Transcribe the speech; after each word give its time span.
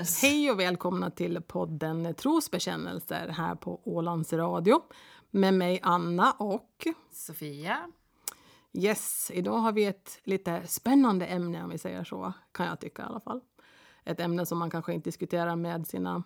Allesammans! 0.00 0.22
Hej 0.22 0.50
och 0.50 0.60
välkomna 0.60 1.10
till 1.10 1.42
podden 1.42 2.14
Trosbekännelser 2.14 3.28
här 3.28 3.54
på 3.54 3.80
Ålands 3.84 4.32
Radio 4.32 4.82
med 5.30 5.54
mig 5.54 5.80
Anna 5.82 6.32
och 6.32 6.86
Sofia. 7.10 7.78
Yes, 8.72 9.30
idag 9.34 9.58
har 9.58 9.72
vi 9.72 9.84
ett 9.84 10.20
lite 10.24 10.66
spännande 10.66 11.26
ämne 11.26 11.62
om 11.64 11.70
vi 11.70 11.78
säger 11.78 12.04
så, 12.04 12.32
kan 12.52 12.66
jag 12.66 12.80
tycka 12.80 13.02
i 13.02 13.04
alla 13.04 13.20
fall. 13.20 13.40
Ett 14.04 14.20
ämne 14.20 14.46
som 14.46 14.58
man 14.58 14.70
kanske 14.70 14.92
inte 14.92 15.08
diskuterar 15.08 15.56
med 15.56 15.86
sina 15.86 16.22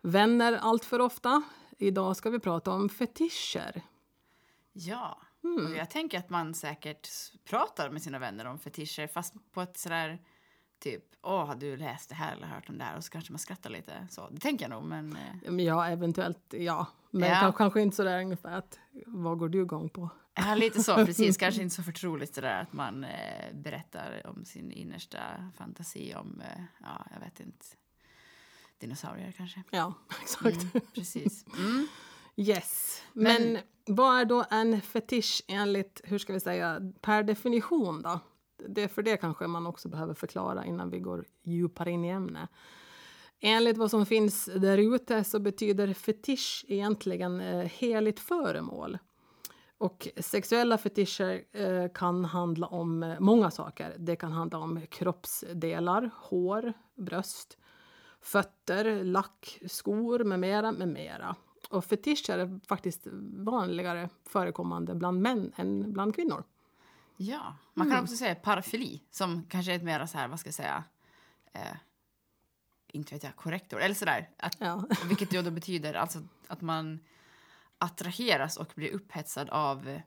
vänner 0.00 0.52
allt 0.52 0.84
för 0.84 1.00
ofta. 1.00 1.42
Idag 1.78 2.16
ska 2.16 2.30
vi 2.30 2.38
prata 2.38 2.72
om 2.72 2.88
fetischer. 2.88 3.82
Ja, 4.72 5.20
och 5.42 5.76
jag 5.76 5.90
tänker 5.90 6.18
att 6.18 6.30
man 6.30 6.54
säkert 6.54 7.08
pratar 7.44 7.90
med 7.90 8.02
sina 8.02 8.18
vänner 8.18 8.44
om 8.44 8.58
fetischer 8.58 9.06
fast 9.06 9.34
på 9.52 9.60
ett 9.60 9.78
sådär 9.78 10.18
typ, 10.78 11.04
åh, 11.22 11.46
har 11.46 11.54
du 11.54 11.76
läst 11.76 12.08
det 12.08 12.14
här 12.14 12.32
eller 12.36 12.46
hört 12.46 12.68
om 12.68 12.78
det 12.78 12.84
här? 12.84 12.96
Och 12.96 13.04
så 13.04 13.10
kanske 13.10 13.32
man 13.32 13.38
skrattar 13.38 13.70
lite. 13.70 14.06
Så, 14.10 14.28
det 14.30 14.40
tänker 14.40 14.64
jag 14.64 14.70
nog, 14.70 14.84
men... 14.84 15.16
eh, 15.46 15.54
Ja, 15.64 15.88
eventuellt 15.88 16.54
ja. 16.58 16.86
Men 17.10 17.28
Ja. 17.28 17.34
kanske, 17.40 17.58
kanske 17.58 17.80
inte 17.80 17.96
sådär 17.96 18.20
ungefär 18.20 18.56
att 18.58 18.78
vad 19.06 19.38
går 19.38 19.48
du 19.48 19.62
igång 19.62 19.88
på? 19.88 20.08
Ja, 20.34 20.54
lite 20.54 20.82
så, 20.82 20.94
precis. 20.94 21.36
Kanske 21.38 21.62
inte 21.62 21.74
så 21.74 21.82
förtroligt 21.82 22.34
det 22.34 22.40
där 22.40 22.62
att 22.62 22.72
man 22.72 23.04
eh, 23.04 23.54
berättar 23.54 24.26
om 24.26 24.44
sin 24.44 24.72
innersta 24.72 25.18
fantasi 25.58 26.14
om, 26.14 26.40
eh, 26.40 26.62
ja, 26.80 27.06
jag 27.14 27.20
vet 27.20 27.40
inte, 27.40 27.64
dinosaurier 28.78 29.32
kanske. 29.32 29.62
Ja, 29.70 29.94
exakt. 30.22 30.44
Mm, 30.62 30.70
precis. 30.94 31.44
Mm. 31.58 31.86
Yes. 32.36 33.02
Men, 33.12 33.52
Men- 33.52 33.62
vad 33.86 34.20
är 34.20 34.24
då 34.24 34.44
en 34.50 34.80
fetisch 34.80 35.42
enligt, 35.48 36.00
hur 36.04 36.18
ska 36.18 36.32
vi 36.32 36.40
säga, 36.40 36.80
per 37.00 37.22
definition 37.22 38.02
då? 38.02 38.20
Det 38.68 38.82
är 38.82 38.88
för 38.88 39.02
det 39.02 39.16
kanske 39.16 39.46
man 39.46 39.66
också 39.66 39.88
behöver 39.88 40.14
förklara 40.14 40.64
innan 40.64 40.90
vi 40.90 40.98
går 40.98 41.24
djupare 41.42 41.90
in 41.90 42.04
i 42.04 42.08
ämnet. 42.08 42.50
Enligt 43.40 43.76
vad 43.76 43.90
som 43.90 44.06
finns 44.06 44.44
där 44.44 44.94
ute 44.94 45.24
så 45.24 45.38
betyder 45.38 45.94
fetisch 45.94 46.64
egentligen 46.68 47.40
eh, 47.40 47.64
heligt 47.64 48.20
föremål. 48.20 48.98
Och 49.78 50.08
sexuella 50.16 50.78
fetischer 50.78 51.42
eh, 51.52 51.88
kan 51.94 52.24
handla 52.24 52.66
om 52.66 53.02
eh, 53.02 53.20
många 53.20 53.50
saker. 53.50 53.94
Det 53.98 54.16
kan 54.16 54.32
handla 54.32 54.58
om 54.58 54.80
kroppsdelar, 54.86 56.10
hår, 56.16 56.72
bröst, 56.94 57.58
fötter, 58.20 59.04
lack, 59.04 59.58
skor 59.66 60.24
med 60.24 60.40
mera, 60.40 60.72
med 60.72 60.88
mera. 60.88 61.36
Och 61.70 61.84
fetischer 61.84 62.38
är 62.38 62.60
faktiskt 62.68 63.06
vanligare 63.36 64.08
förekommande 64.26 64.94
bland 64.94 65.20
män 65.20 65.52
än 65.56 65.92
bland 65.92 66.14
kvinnor. 66.14 66.44
Ja, 67.16 67.56
man 67.74 67.90
kan 67.90 68.02
också 68.02 68.16
säga 68.16 68.34
parafili 68.34 69.02
som 69.10 69.44
kanske 69.48 69.72
är 69.72 69.76
ett 69.76 69.82
mer 69.82 70.06
så 70.06 70.18
här, 70.18 70.28
vad 70.28 70.40
ska 70.40 70.46
jag 70.46 70.54
säga, 70.54 70.84
eh, 71.52 71.76
inte 72.88 73.14
vet 73.14 73.22
jag, 73.22 73.36
korrektor, 73.36 73.80
eller 73.80 73.94
sådär. 73.94 74.30
Att, 74.36 74.56
Ja. 74.58 74.84
Vilket 75.04 75.30
då 75.30 75.50
betyder 75.50 75.94
alltså 75.94 76.22
att 76.46 76.60
man 76.60 77.00
attraheras 77.78 78.56
och 78.56 78.72
blir 78.74 78.90
upphetsad 78.90 79.50
av, 79.50 80.00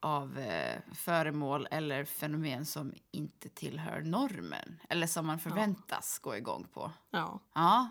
av 0.00 0.38
eh, 0.38 0.80
föremål 0.92 1.68
eller 1.70 2.04
fenomen 2.04 2.66
som 2.66 2.92
inte 3.10 3.48
tillhör 3.48 4.02
normen. 4.02 4.80
Eller 4.88 5.06
som 5.06 5.26
man 5.26 5.38
förväntas 5.38 6.18
gå 6.18 6.36
igång 6.36 6.66
på. 6.72 6.92
ja. 7.10 7.40
Ja, 7.54 7.90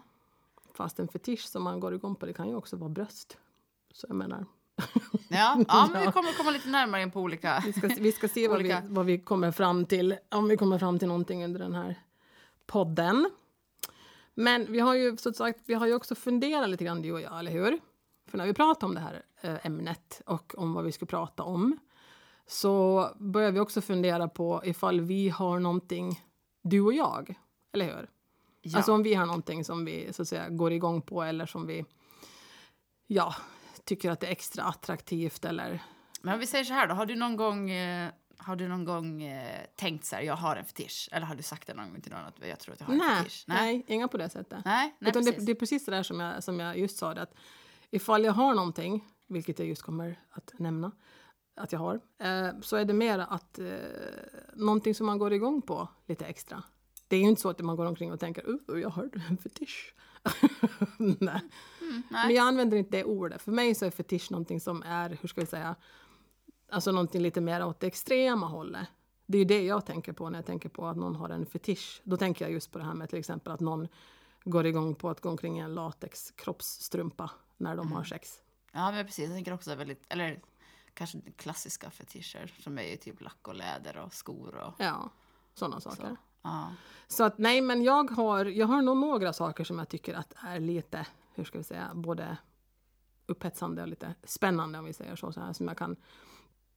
Fast 0.74 1.00
en 1.00 1.08
fetisch 1.08 1.46
som 1.46 1.64
man 1.64 1.80
går 1.80 1.94
igång 1.94 2.16
på 2.16 2.26
det 2.26 2.34
kan 2.34 2.48
ju 2.48 2.56
också 2.56 2.78
vara 2.78 2.90
bröst. 2.90 3.38
Så 3.94 4.08
jag 4.10 4.16
menar, 4.16 4.46
ja, 5.30 5.64
ja 5.68 5.90
men 5.94 6.02
vi 6.06 6.12
kommer 6.12 6.38
komma 6.38 6.52
lite 6.52 6.70
närmare 6.70 7.02
in 7.02 7.12
på 7.12 7.22
olika... 7.22 7.64
vi 7.66 7.74
ska, 7.74 7.88
vi 7.88 8.12
ska 8.12 8.28
se 8.28 8.48
vad 8.48 8.58
vi, 8.58 8.64
Olika. 8.64 8.84
vad 8.88 9.06
vi 9.06 9.20
kommer 9.20 9.52
fram 9.52 9.86
till, 9.86 10.16
om 10.30 10.48
vi 10.48 10.58
kommer 10.58 10.80
fram 10.80 11.00
till 11.00 11.08
någonting 11.08 11.44
under 11.44 11.60
den 11.60 11.76
här 11.76 11.96
podden. 12.66 13.30
Men 14.34 14.72
vi 14.72 14.80
har 14.80 14.96
ju 14.96 15.18
som 15.18 15.34
sagt, 15.34 15.60
vi 15.66 15.74
har 15.74 15.88
ju 15.88 15.94
också 15.94 16.16
funderat 16.16 16.70
lite 16.70 16.84
grann 16.84 17.02
du 17.02 17.12
och 17.12 17.22
jag, 17.22 17.40
eller 17.40 17.52
hur? 17.52 17.80
För 18.28 18.38
när 18.38 18.46
vi 18.46 18.54
pratar 18.54 18.88
om 18.88 18.94
det 18.94 19.00
här 19.00 19.22
eh, 19.42 19.66
ämnet 19.66 20.22
och 20.26 20.56
om 20.58 20.74
vad 20.74 20.84
vi 20.84 20.92
ska 20.92 21.06
prata 21.06 21.44
om 21.44 21.80
så 22.48 23.10
börjar 23.18 23.52
vi 23.52 23.60
också 23.60 23.82
fundera 23.82 24.28
på 24.28 24.62
ifall 24.66 25.02
vi 25.02 25.30
har 25.30 25.60
någonting, 25.60 26.24
du 26.62 26.82
och 26.82 26.94
jag, 26.94 27.36
eller 27.74 27.86
hur? 27.86 28.10
Ja. 28.62 28.78
Alltså 28.78 28.94
om 28.94 29.04
vi 29.04 29.14
har 29.14 29.26
någonting 29.26 29.66
som 29.66 29.86
vi 29.86 30.14
så 30.14 30.22
att 30.22 30.28
säga 30.28 30.50
går 30.50 30.72
igång 30.72 31.02
på 31.02 31.24
eller 31.24 31.46
som 31.46 31.68
vi 31.68 31.86
ja, 33.08 33.36
tycker 33.86 34.12
att 34.12 34.20
det 34.20 34.28
är 34.28 34.32
extra 34.32 34.64
attraktivt 34.64 35.46
eller 35.46 35.84
Men 36.22 36.34
om 36.34 36.40
vi 36.40 36.48
säger 36.48 36.64
så 36.64 36.74
här 36.74 36.88
då, 36.88 36.96
har 36.96 37.06
du 37.06 37.16
någon 37.16 37.36
gång, 37.36 37.72
eh, 37.72 38.12
har 38.38 38.56
du 38.56 38.68
någon 38.68 38.86
gång 38.86 39.24
eh, 39.24 39.66
tänkt 39.76 40.06
så 40.06 40.16
här, 40.16 40.24
jag 40.24 40.36
har 40.36 40.56
en 40.56 40.66
fetisch? 40.66 41.10
Eller 41.12 41.26
har 41.26 41.36
du 41.36 41.44
sagt 41.44 41.68
det 41.68 41.74
någon 41.74 41.92
gång 41.92 42.02
till 42.02 42.12
någon 42.12 42.26
att 42.26 42.48
jag 42.48 42.60
tror 42.60 42.74
att 42.74 42.80
jag 42.80 42.88
har 42.88 42.94
en 42.94 43.00
nej, 43.00 43.18
fetisch? 43.18 43.44
nej, 43.48 43.86
inga 43.88 44.08
på 44.08 44.18
det 44.18 44.30
sättet. 44.30 44.66
Nej, 44.66 44.96
nej 45.00 45.10
Utan 45.10 45.24
det, 45.24 45.46
det 45.46 45.52
är 45.52 45.56
precis 45.56 45.86
det 45.86 45.92
där 45.92 46.04
som 46.04 46.20
jag, 46.20 46.44
som 46.44 46.60
jag 46.60 46.78
just 46.78 46.98
sa. 46.98 47.14
Det, 47.14 47.22
att 47.22 47.36
ifall 47.92 48.24
jag 48.24 48.34
har 48.34 48.54
någonting, 48.54 49.08
vilket 49.28 49.60
jag 49.60 49.68
just 49.68 49.82
kommer 49.82 50.20
att 50.30 50.52
nämna 50.60 50.92
att 51.56 51.72
jag 51.72 51.80
har, 51.80 52.00
eh, 52.20 52.60
så 52.62 52.76
är 52.76 52.86
det 52.86 52.94
mer 52.94 53.20
att 53.20 53.60
eh, 53.60 53.66
någonting 54.54 54.96
som 54.96 55.06
man 55.06 55.18
går 55.18 55.34
igång 55.34 55.62
på 55.62 55.88
lite 56.06 56.26
extra. 56.26 56.64
Det 57.08 57.16
är 57.16 57.22
ju 57.22 57.28
inte 57.28 57.42
så 57.42 57.50
att 57.50 57.60
man 57.60 57.76
går 57.76 57.86
omkring 57.86 58.12
och 58.12 58.20
tänker 58.20 58.50
uh, 58.50 58.82
jag 58.82 58.90
har 58.90 59.10
en 59.30 59.38
fetisch. 59.38 59.96
nej. 60.98 61.42
Nej. 62.10 62.28
Men 62.28 62.36
jag 62.36 62.48
använder 62.48 62.78
inte 62.78 62.98
det 62.98 63.04
ordet. 63.04 63.42
För 63.42 63.52
mig 63.52 63.76
så 63.76 63.86
är 63.86 63.90
fetisch 63.92 64.32
någonting 64.32 64.60
som 64.60 64.84
är, 64.84 65.18
hur 65.22 65.28
ska 65.30 65.42
vi 65.42 65.48
säga, 65.48 65.76
alltså 66.70 66.92
någonting 66.92 67.22
lite 67.22 67.42
mer 67.42 67.66
åt 67.66 67.80
det 67.80 67.88
extrema 67.88 68.48
hållet. 68.48 68.88
Det 69.26 69.38
är 69.38 69.40
ju 69.40 69.46
det 69.46 69.62
jag 69.64 69.86
tänker 69.86 70.14
på 70.14 70.30
när 70.30 70.38
jag 70.38 70.46
tänker 70.46 70.70
på 70.70 70.88
att 70.88 70.98
någon 70.98 71.16
har 71.16 71.30
en 71.30 71.46
fetisch. 71.46 72.02
Då 72.04 72.18
tänker 72.18 72.46
jag 72.46 72.52
just 72.52 72.72
på 72.72 72.78
det 72.78 72.84
här 72.86 72.94
med 72.94 73.10
till 73.10 73.20
exempel 73.20 73.54
att 73.54 73.60
någon 73.60 73.88
går 74.44 74.66
igång 74.66 74.96
på 74.96 75.10
att 75.10 75.22
gå 75.22 75.30
omkring 75.30 75.58
i 75.58 75.62
en 75.62 75.74
latex 75.76 76.32
kroppsstrumpa 76.36 77.32
när 77.58 77.76
de 77.76 77.92
har 77.92 78.04
sex. 78.04 78.40
Ja, 78.72 78.92
men 78.92 79.06
precis. 79.06 79.26
Jag 79.26 79.34
tänker 79.34 79.54
också 79.54 79.76
väldigt, 79.76 80.04
eller 80.10 80.42
kanske 80.94 81.22
klassiska 81.38 81.90
fetischer 81.90 82.54
som 82.60 82.78
är 82.78 82.84
ju 82.84 82.98
typ 82.98 83.22
lack 83.22 83.48
och 83.48 83.56
läder 83.56 83.98
och 83.98 84.14
skor 84.14 84.56
och 84.56 84.74
Ja, 84.78 85.10
sådana 85.54 85.80
saker. 85.80 85.98
så. 86.10 86.18
Ja. 86.42 86.72
Så 87.08 87.24
att 87.24 87.38
nej, 87.38 87.62
men 87.62 87.84
jag 87.84 88.12
har, 88.12 88.46
jag 88.46 88.68
har 88.68 88.82
nog 88.82 88.98
några 88.98 89.34
saker 89.34 89.64
som 89.64 89.80
jag 89.80 89.90
tycker 89.90 90.14
att 90.14 90.34
är 90.38 90.60
lite, 90.60 91.08
hur 91.36 91.44
ska 91.44 91.58
vi 91.58 91.64
säga, 91.64 91.92
både 91.94 92.38
upphetsande 93.26 93.82
och 93.82 93.88
lite 93.88 94.16
spännande 94.24 94.80
om 94.80 94.86
vi 94.86 94.94
säger 94.94 95.16
så, 95.16 95.32
så 95.32 95.40
här, 95.40 95.54
som 95.54 95.68
jag 95.68 95.78
kan 95.78 95.96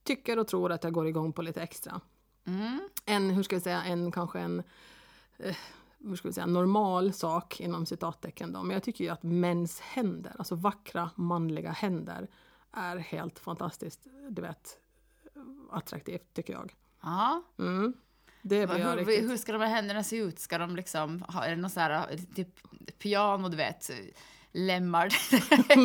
tycker 0.02 0.38
och 0.38 0.48
tror 0.48 0.72
att 0.72 0.84
jag 0.84 0.92
går 0.92 1.06
igång 1.06 1.32
på 1.32 1.42
lite 1.42 1.62
extra. 1.62 2.00
Mm. 2.44 2.88
En, 3.04 3.30
hur 3.30 3.42
ska 3.42 3.56
vi 3.56 3.60
säga, 3.60 3.84
en 3.84 4.12
kanske 4.12 4.40
en 4.40 4.62
eh, 5.38 5.56
hur 5.98 6.16
ska 6.16 6.28
vi 6.28 6.34
säga, 6.34 6.46
normal 6.46 7.12
sak 7.12 7.60
inom 7.60 7.86
citattecken 7.86 8.52
då, 8.52 8.62
men 8.62 8.74
jag 8.74 8.82
tycker 8.82 9.04
ju 9.04 9.10
att 9.10 9.22
mäns 9.22 9.80
händer, 9.80 10.32
alltså 10.38 10.54
vackra 10.54 11.10
manliga 11.14 11.70
händer, 11.70 12.28
är 12.72 12.96
helt 12.96 13.38
fantastiskt, 13.38 14.06
du 14.30 14.42
vet, 14.42 14.78
attraktivt 15.70 16.34
tycker 16.34 16.52
jag. 16.52 16.74
Ja. 17.00 17.42
Mm. 17.58 17.94
Det 18.42 18.66
blir 18.66 18.78
jag 18.78 18.90
Hur, 18.90 18.96
riktigt... 18.96 19.30
hur 19.30 19.36
ska 19.36 19.52
de 19.52 19.60
här 19.60 19.68
händerna 19.68 20.04
se 20.04 20.16
ut? 20.16 20.38
Ska 20.38 20.58
de 20.58 20.76
liksom 20.76 21.22
ha, 21.22 21.44
är 21.44 21.50
det 21.50 21.56
någon 21.56 21.70
sån 21.70 21.82
här 21.82 22.18
typ 22.34 22.48
piano, 22.98 23.48
du 23.48 23.56
vet, 23.56 23.90
lemmar? 24.56 25.08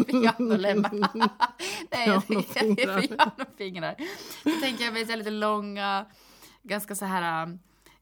Pianolemmar. 0.04 0.92
Nej, 1.92 2.08
jag 2.08 2.28
Pianofingrar. 2.28 3.02
pianofingrar. 3.02 3.96
Då 4.44 4.52
tänker 4.62 4.84
jag 4.86 4.94
mig 4.94 5.06
lite 5.18 5.30
långa, 5.30 6.06
ganska 6.64 6.96
så 6.96 7.06
här 7.06 7.58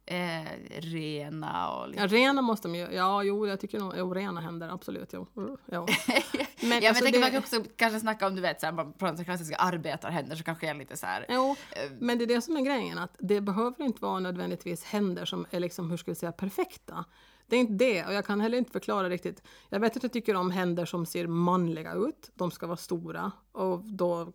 eh, 0.05 0.43
rena 0.79 1.69
och 1.71 1.89
lite 1.89 2.01
Ja, 2.01 2.07
rena 2.07 2.41
måste 2.41 2.67
de 2.67 2.75
ju, 2.75 2.87
ja 2.91 3.23
jo 3.23 3.47
jag 3.47 3.59
tycker 3.59 3.79
nog, 3.79 3.93
jo 3.97 4.13
rena 4.13 4.41
händer 4.41 4.69
absolut, 4.69 5.09
jo. 5.13 5.27
Mm, 5.37 5.57
jo. 5.71 5.85
Men, 5.85 5.91
ja, 6.33 6.45
men 6.61 6.73
alltså, 6.73 6.85
jag 6.85 6.95
tänker 6.95 7.11
det- 7.11 7.19
man 7.19 7.31
kan 7.31 7.39
också 7.39 7.63
kanske 7.75 7.99
snacka 7.99 8.27
om, 8.27 8.35
du 8.35 8.41
vet, 8.41 8.59
så 8.59 8.65
här, 8.65 8.91
pratar 8.91 9.23
klassiska 9.23 9.55
arbetarhänder 9.55 10.35
så 10.35 10.43
kanske 10.43 10.69
är 10.69 10.73
lite 10.73 10.97
så 10.97 11.05
här. 11.05 11.25
Jo, 11.29 11.55
men 11.99 12.17
det 12.17 12.23
är 12.23 12.27
det 12.27 12.41
som 12.41 12.57
är 12.57 12.61
grejen, 12.61 12.97
att 12.97 13.15
det 13.19 13.41
behöver 13.41 13.83
inte 13.85 14.01
vara 14.01 14.19
nödvändigtvis 14.19 14.83
händer 14.83 15.25
som 15.25 15.45
är 15.51 15.59
liksom, 15.59 15.89
hur 15.89 15.97
ska 15.97 16.11
vi 16.11 16.15
säga, 16.15 16.31
perfekta. 16.31 17.05
Det 17.49 17.55
är 17.55 17.59
inte 17.59 17.73
det, 17.73 18.05
och 18.05 18.13
jag 18.13 18.25
kan 18.25 18.41
heller 18.41 18.57
inte 18.57 18.71
förklara 18.71 19.09
riktigt. 19.09 19.43
Jag 19.69 19.79
vet 19.79 19.97
att 19.97 20.03
jag 20.03 20.13
tycker 20.13 20.35
om 20.35 20.51
händer 20.51 20.85
som 20.85 21.05
ser 21.05 21.27
manliga 21.27 21.93
ut, 21.93 22.31
de 22.33 22.51
ska 22.51 22.67
vara 22.67 22.77
stora 22.77 23.31
och 23.51 23.79
då 23.83 24.33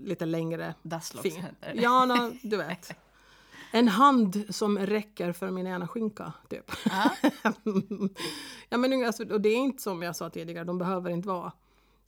lite 0.00 0.26
längre 0.26 0.74
Dasslockshänder. 0.82 1.74
Ja, 1.74 2.04
no, 2.04 2.32
du 2.42 2.56
vet. 2.56 2.90
En 3.70 3.88
hand 3.88 4.44
som 4.50 4.78
räcker 4.78 5.32
för 5.32 5.50
min 5.50 5.66
ena 5.66 5.88
skinka, 5.88 6.32
typ. 6.48 6.70
Ja. 6.84 7.10
ja, 8.68 8.76
men 8.76 9.06
alltså, 9.06 9.24
och 9.32 9.40
det 9.40 9.48
är 9.48 9.56
inte 9.56 9.82
som 9.82 10.02
jag 10.02 10.16
sa 10.16 10.30
tidigare, 10.30 10.64
de 10.64 10.78
behöver 10.78 11.10
inte 11.10 11.28
vara 11.28 11.52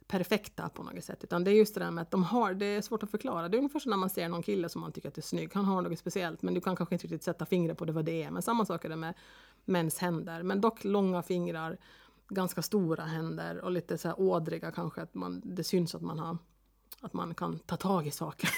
perfekta 0.07 0.69
på 0.69 0.83
något 0.83 1.05
sätt. 1.05 1.25
Utan 1.25 1.45
det 1.45 1.51
är 1.51 1.53
just 1.53 1.75
det 1.75 1.81
där 1.81 1.91
med 1.91 2.03
att 2.03 2.11
de 2.11 2.25
har, 2.25 2.55
det 2.55 2.67
är 2.67 2.83
svårt 2.83 3.03
att 3.03 3.11
förklara. 3.11 3.49
Det 3.49 3.57
är 3.57 3.59
ungefär 3.59 3.81
som 3.81 3.91
när 3.91 3.97
man 3.97 4.11
ser 4.11 4.29
någon 4.29 4.43
kille 4.43 4.69
som 4.69 4.81
man 4.81 4.93
tycker 4.93 5.09
att 5.09 5.19
är 5.19 5.23
snygg. 5.23 5.51
Han 5.55 5.65
har 5.65 5.83
något 5.83 5.99
speciellt 5.99 6.43
men 6.43 6.55
du 6.55 6.61
kan 6.61 6.77
kanske 6.77 6.95
inte 6.95 7.07
riktigt 7.07 7.23
sätta 7.23 7.47
fingret 7.47 7.79
på 7.79 7.85
det 7.85 7.93
vad 7.93 8.05
det 8.05 8.23
är. 8.23 8.31
Men 8.31 8.43
samma 8.43 8.67
sak 8.67 8.85
är 8.85 8.89
det 8.89 8.97
med 8.97 9.15
mäns 9.67 9.99
händer. 9.99 10.43
Men 10.43 10.61
dock 10.61 10.85
långa 10.85 11.23
fingrar, 11.23 11.77
ganska 12.29 12.63
stora 12.63 13.05
händer 13.05 13.59
och 13.61 13.71
lite 13.71 13.99
så 13.99 14.09
här 14.09 14.21
ådriga 14.21 14.73
kanske. 14.73 15.03
Att 15.03 15.15
man, 15.15 15.43
det 15.45 15.65
syns 15.65 15.95
att 15.95 16.03
man 16.03 16.19
har 16.19 16.39
att 17.01 17.13
man 17.13 17.35
kan 17.35 17.59
ta 17.59 17.77
tag 17.77 18.07
i 18.07 18.11
saker. 18.11 18.51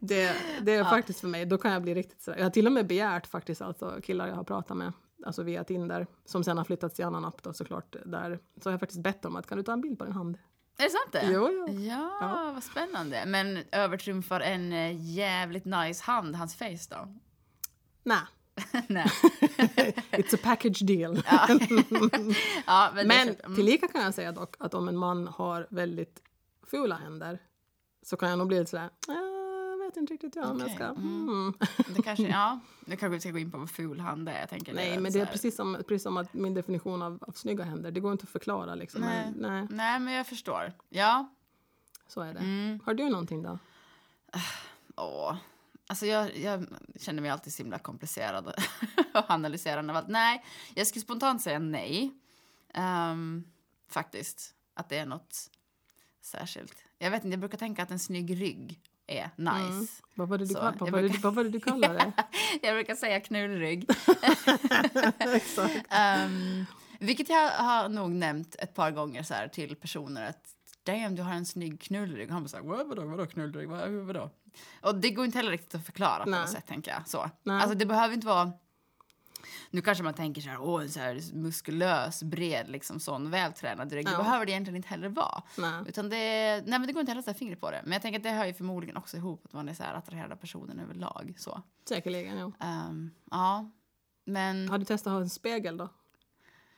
det, 0.00 0.36
det 0.60 0.74
är 0.74 0.84
faktiskt 0.84 1.20
för 1.20 1.28
mig, 1.28 1.46
då 1.46 1.58
kan 1.58 1.72
jag 1.72 1.82
bli 1.82 1.94
riktigt 1.94 2.22
så 2.22 2.30
Jag 2.30 2.42
har 2.42 2.50
till 2.50 2.66
och 2.66 2.72
med 2.72 2.86
begärt 2.86 3.26
faktiskt, 3.26 3.62
alltså 3.62 4.00
killar 4.02 4.28
jag 4.28 4.34
har 4.34 4.44
pratat 4.44 4.76
med, 4.76 4.92
alltså 5.26 5.42
via 5.42 5.64
Tinder, 5.64 6.06
som 6.24 6.44
sen 6.44 6.58
har 6.58 6.64
flyttats 6.64 6.94
till 6.94 7.04
annan 7.04 7.24
app 7.24 7.42
då 7.42 7.52
såklart. 7.52 7.96
Där. 8.04 8.38
Så 8.62 8.68
har 8.68 8.72
jag 8.72 8.80
faktiskt 8.80 9.02
bett 9.02 9.22
dem 9.22 9.36
att 9.36 9.46
kan 9.46 9.58
du 9.58 9.64
ta 9.64 9.72
en 9.72 9.80
bild 9.80 9.98
på 9.98 10.04
din 10.04 10.14
hand? 10.14 10.38
Är 10.78 10.84
det 10.84 10.90
sant 10.90 11.12
det? 11.12 11.32
Jo, 11.32 11.48
jo. 11.52 11.68
Ja, 11.74 12.18
Ja. 12.20 12.50
vad 12.54 12.64
spännande. 12.64 13.24
Men 13.26 13.58
övertrumfar 13.72 14.40
en 14.40 14.72
eh, 14.72 15.14
jävligt 15.14 15.64
nice 15.64 16.04
hand 16.04 16.36
hans 16.36 16.56
face 16.56 16.86
då? 16.90 17.08
Nej, 18.02 18.18
Nej. 18.88 19.06
it's 20.10 20.34
a 20.34 20.38
package 20.42 20.80
deal. 20.86 21.22
Ja. 21.30 21.48
ja, 22.66 22.90
men, 22.94 23.08
det 23.08 23.08
Men 23.08 23.26
köper- 23.28 23.44
mm. 23.44 23.56
tillika 23.56 23.88
kan 23.88 24.02
jag 24.02 24.14
säga 24.14 24.32
dock 24.32 24.54
att 24.58 24.74
om 24.74 24.88
en 24.88 24.96
man 24.96 25.26
har 25.28 25.66
väldigt 25.70 26.22
fula 26.70 26.94
händer 26.96 27.38
så 28.02 28.16
kan 28.16 28.28
jag 28.30 28.38
nog 28.38 28.48
bli 28.48 28.58
lite 28.58 28.70
sådär, 28.70 28.90
"Ah, 29.08 29.12
jag 29.70 29.78
vet 29.88 29.96
inte 29.96 30.12
riktigt 30.12 30.36
ja, 30.36 30.50
om 30.50 30.60
jag 30.60 30.70
ska. 30.70 30.84
mm. 30.84 31.28
Mm. 31.28 31.54
Det 31.96 32.02
kanske, 32.02 32.28
ja, 32.28 32.60
nu 32.84 32.96
kanske 32.96 33.14
vi 33.14 33.20
ska 33.20 33.30
gå 33.30 33.38
in 33.38 33.50
på 33.50 33.58
vad 33.58 33.70
ful 33.70 34.00
hand 34.00 34.28
är. 34.28 34.40
Jag 34.40 34.48
tänker 34.48 34.74
Nej, 34.74 34.96
att 34.96 35.02
men 35.02 35.12
det 35.12 35.20
är 35.20 35.26
precis 35.26 35.56
som, 35.56 35.74
precis 35.88 36.02
som 36.02 36.16
att 36.16 36.34
min 36.34 36.54
definition 36.54 37.02
av, 37.02 37.18
av 37.26 37.32
snygga 37.32 37.64
händer, 37.64 37.90
det 37.90 38.00
går 38.00 38.12
inte 38.12 38.22
att 38.24 38.28
förklara 38.30 38.74
liksom. 38.74 39.00
Nej. 39.00 39.32
Men, 39.36 39.52
nej, 39.52 39.66
Nej, 39.70 40.00
men 40.00 40.14
jag 40.14 40.26
förstår. 40.26 40.72
Ja. 40.88 41.28
så 42.08 42.20
är 42.20 42.34
det. 42.34 42.40
Mm. 42.40 42.80
Har 42.84 42.94
du 42.94 43.08
någonting 43.08 43.42
då? 43.42 43.58
Åh. 44.96 45.36
Alltså 45.86 46.06
jag, 46.06 46.36
jag 46.36 46.66
känner 47.00 47.22
mig 47.22 47.30
alltid 47.30 47.52
så 47.54 47.62
himla 47.62 47.78
komplicerad 47.78 48.46
och 49.14 49.30
analyserande 49.30 49.92
av 49.92 49.96
allt. 49.96 50.08
Nej, 50.08 50.44
jag 50.74 50.86
skulle 50.86 51.02
spontant 51.02 51.42
säga 51.42 51.58
nej. 51.58 52.12
Ehm, 52.74 53.44
faktiskt. 53.90 54.54
Att 54.74 54.88
det 54.88 54.98
är 54.98 55.06
något 55.06 55.50
särskilt. 56.22 56.74
Jag 56.98 57.10
vet 57.10 57.24
inte, 57.24 57.32
jag 57.32 57.40
brukar 57.40 57.58
tänka 57.58 57.82
att 57.82 57.90
en 57.90 57.98
snygg 57.98 58.40
rygg 58.40 58.80
är 59.06 59.30
nice. 59.36 59.50
Mm. 59.60 59.86
Vad 60.14 60.28
var 60.28 60.38
det 60.38 60.44
du, 60.46 60.54
kall, 60.54 60.74
vad 60.78 60.92
brukar- 60.92 61.18
vad 61.18 61.34
var 61.34 61.44
det 61.44 61.50
du 61.50 61.60
kallade 61.60 61.94
det? 61.98 62.12
Jag 62.66 62.74
brukar 62.76 62.94
säga 62.94 63.20
knullrygg. 63.20 63.90
Exakt. 65.18 65.86
Um, 66.26 66.66
vilket 67.00 67.28
jag 67.28 67.50
har 67.50 67.88
nog 67.88 68.10
nämnt 68.10 68.56
ett 68.58 68.74
par 68.74 68.90
gånger 68.90 69.22
så 69.22 69.34
här 69.34 69.48
till 69.48 69.76
personer 69.76 70.28
att 70.28 70.53
damn, 70.84 71.14
du 71.14 71.22
har 71.22 71.32
en 71.34 71.46
snygg 71.46 71.80
knullrygg. 71.80 72.28
Och 72.28 72.34
han 72.34 72.42
bara 72.42 72.48
så 72.48 72.56
här, 72.56 72.64
"Vad- 72.64 72.88
vadå, 72.88 73.04
vadå 73.04 73.26
knullrygg? 73.26 73.68
Vad, 73.68 73.90
vadå? 73.90 74.30
Och 74.82 74.94
det 74.94 75.10
går 75.10 75.24
inte 75.24 75.38
heller 75.38 75.50
riktigt 75.50 75.74
att 75.74 75.86
förklara 75.86 76.24
på 76.24 76.30
Nej. 76.30 76.40
något 76.40 76.48
sätt, 76.50 76.66
tänker 76.66 76.90
jag. 76.90 77.08
Så. 77.08 77.30
Nej. 77.42 77.60
Alltså 77.62 77.78
det 77.78 77.86
behöver 77.86 78.14
inte 78.14 78.26
vara... 78.26 78.52
Nu 79.70 79.80
kanske 79.80 80.04
man 80.04 80.14
tänker 80.14 80.42
så 80.42 80.48
här, 80.48 80.60
åh, 80.60 80.86
så 80.86 81.00
här 81.00 81.34
muskulös, 81.34 82.22
bred, 82.22 82.68
liksom 82.68 83.00
sån 83.00 83.30
vältränad 83.30 83.92
rygg. 83.92 84.06
Det 84.06 84.12
Ja. 84.12 84.18
behöver 84.18 84.46
det 84.46 84.52
egentligen 84.52 84.76
inte 84.76 84.88
heller 84.88 85.08
vara. 85.08 85.42
Nej. 85.58 85.82
Utan 85.86 86.08
det, 86.08 86.16
nej 86.66 86.78
men 86.78 86.86
det 86.86 86.92
går 86.92 87.00
inte 87.00 87.10
heller 87.10 87.18
att 87.18 87.24
sätta 87.24 87.38
fingret 87.38 87.60
på 87.60 87.70
det. 87.70 87.80
Men 87.84 87.92
jag 87.92 88.02
tänker 88.02 88.18
att 88.18 88.22
det 88.22 88.30
hör 88.30 88.44
ju 88.44 88.54
förmodligen 88.54 88.96
också 88.96 89.16
ihop 89.16 89.42
att 89.46 89.52
man 89.52 89.68
är 89.68 89.74
så 89.74 89.82
här 89.82 89.94
attraherad 89.94 90.32
av 90.32 90.36
personen 90.36 90.80
överlag. 90.80 91.34
Så. 91.38 91.62
Säkerligen, 91.88 92.38
ja. 92.38 92.52
Ehm, 92.66 93.10
ja. 93.30 93.70
Men 94.26 94.68
Har 94.68 94.78
du 94.78 94.84
testat 94.84 95.06
att 95.06 95.12
ha 95.12 95.20
en 95.20 95.30
spegel 95.30 95.76
då? 95.76 95.88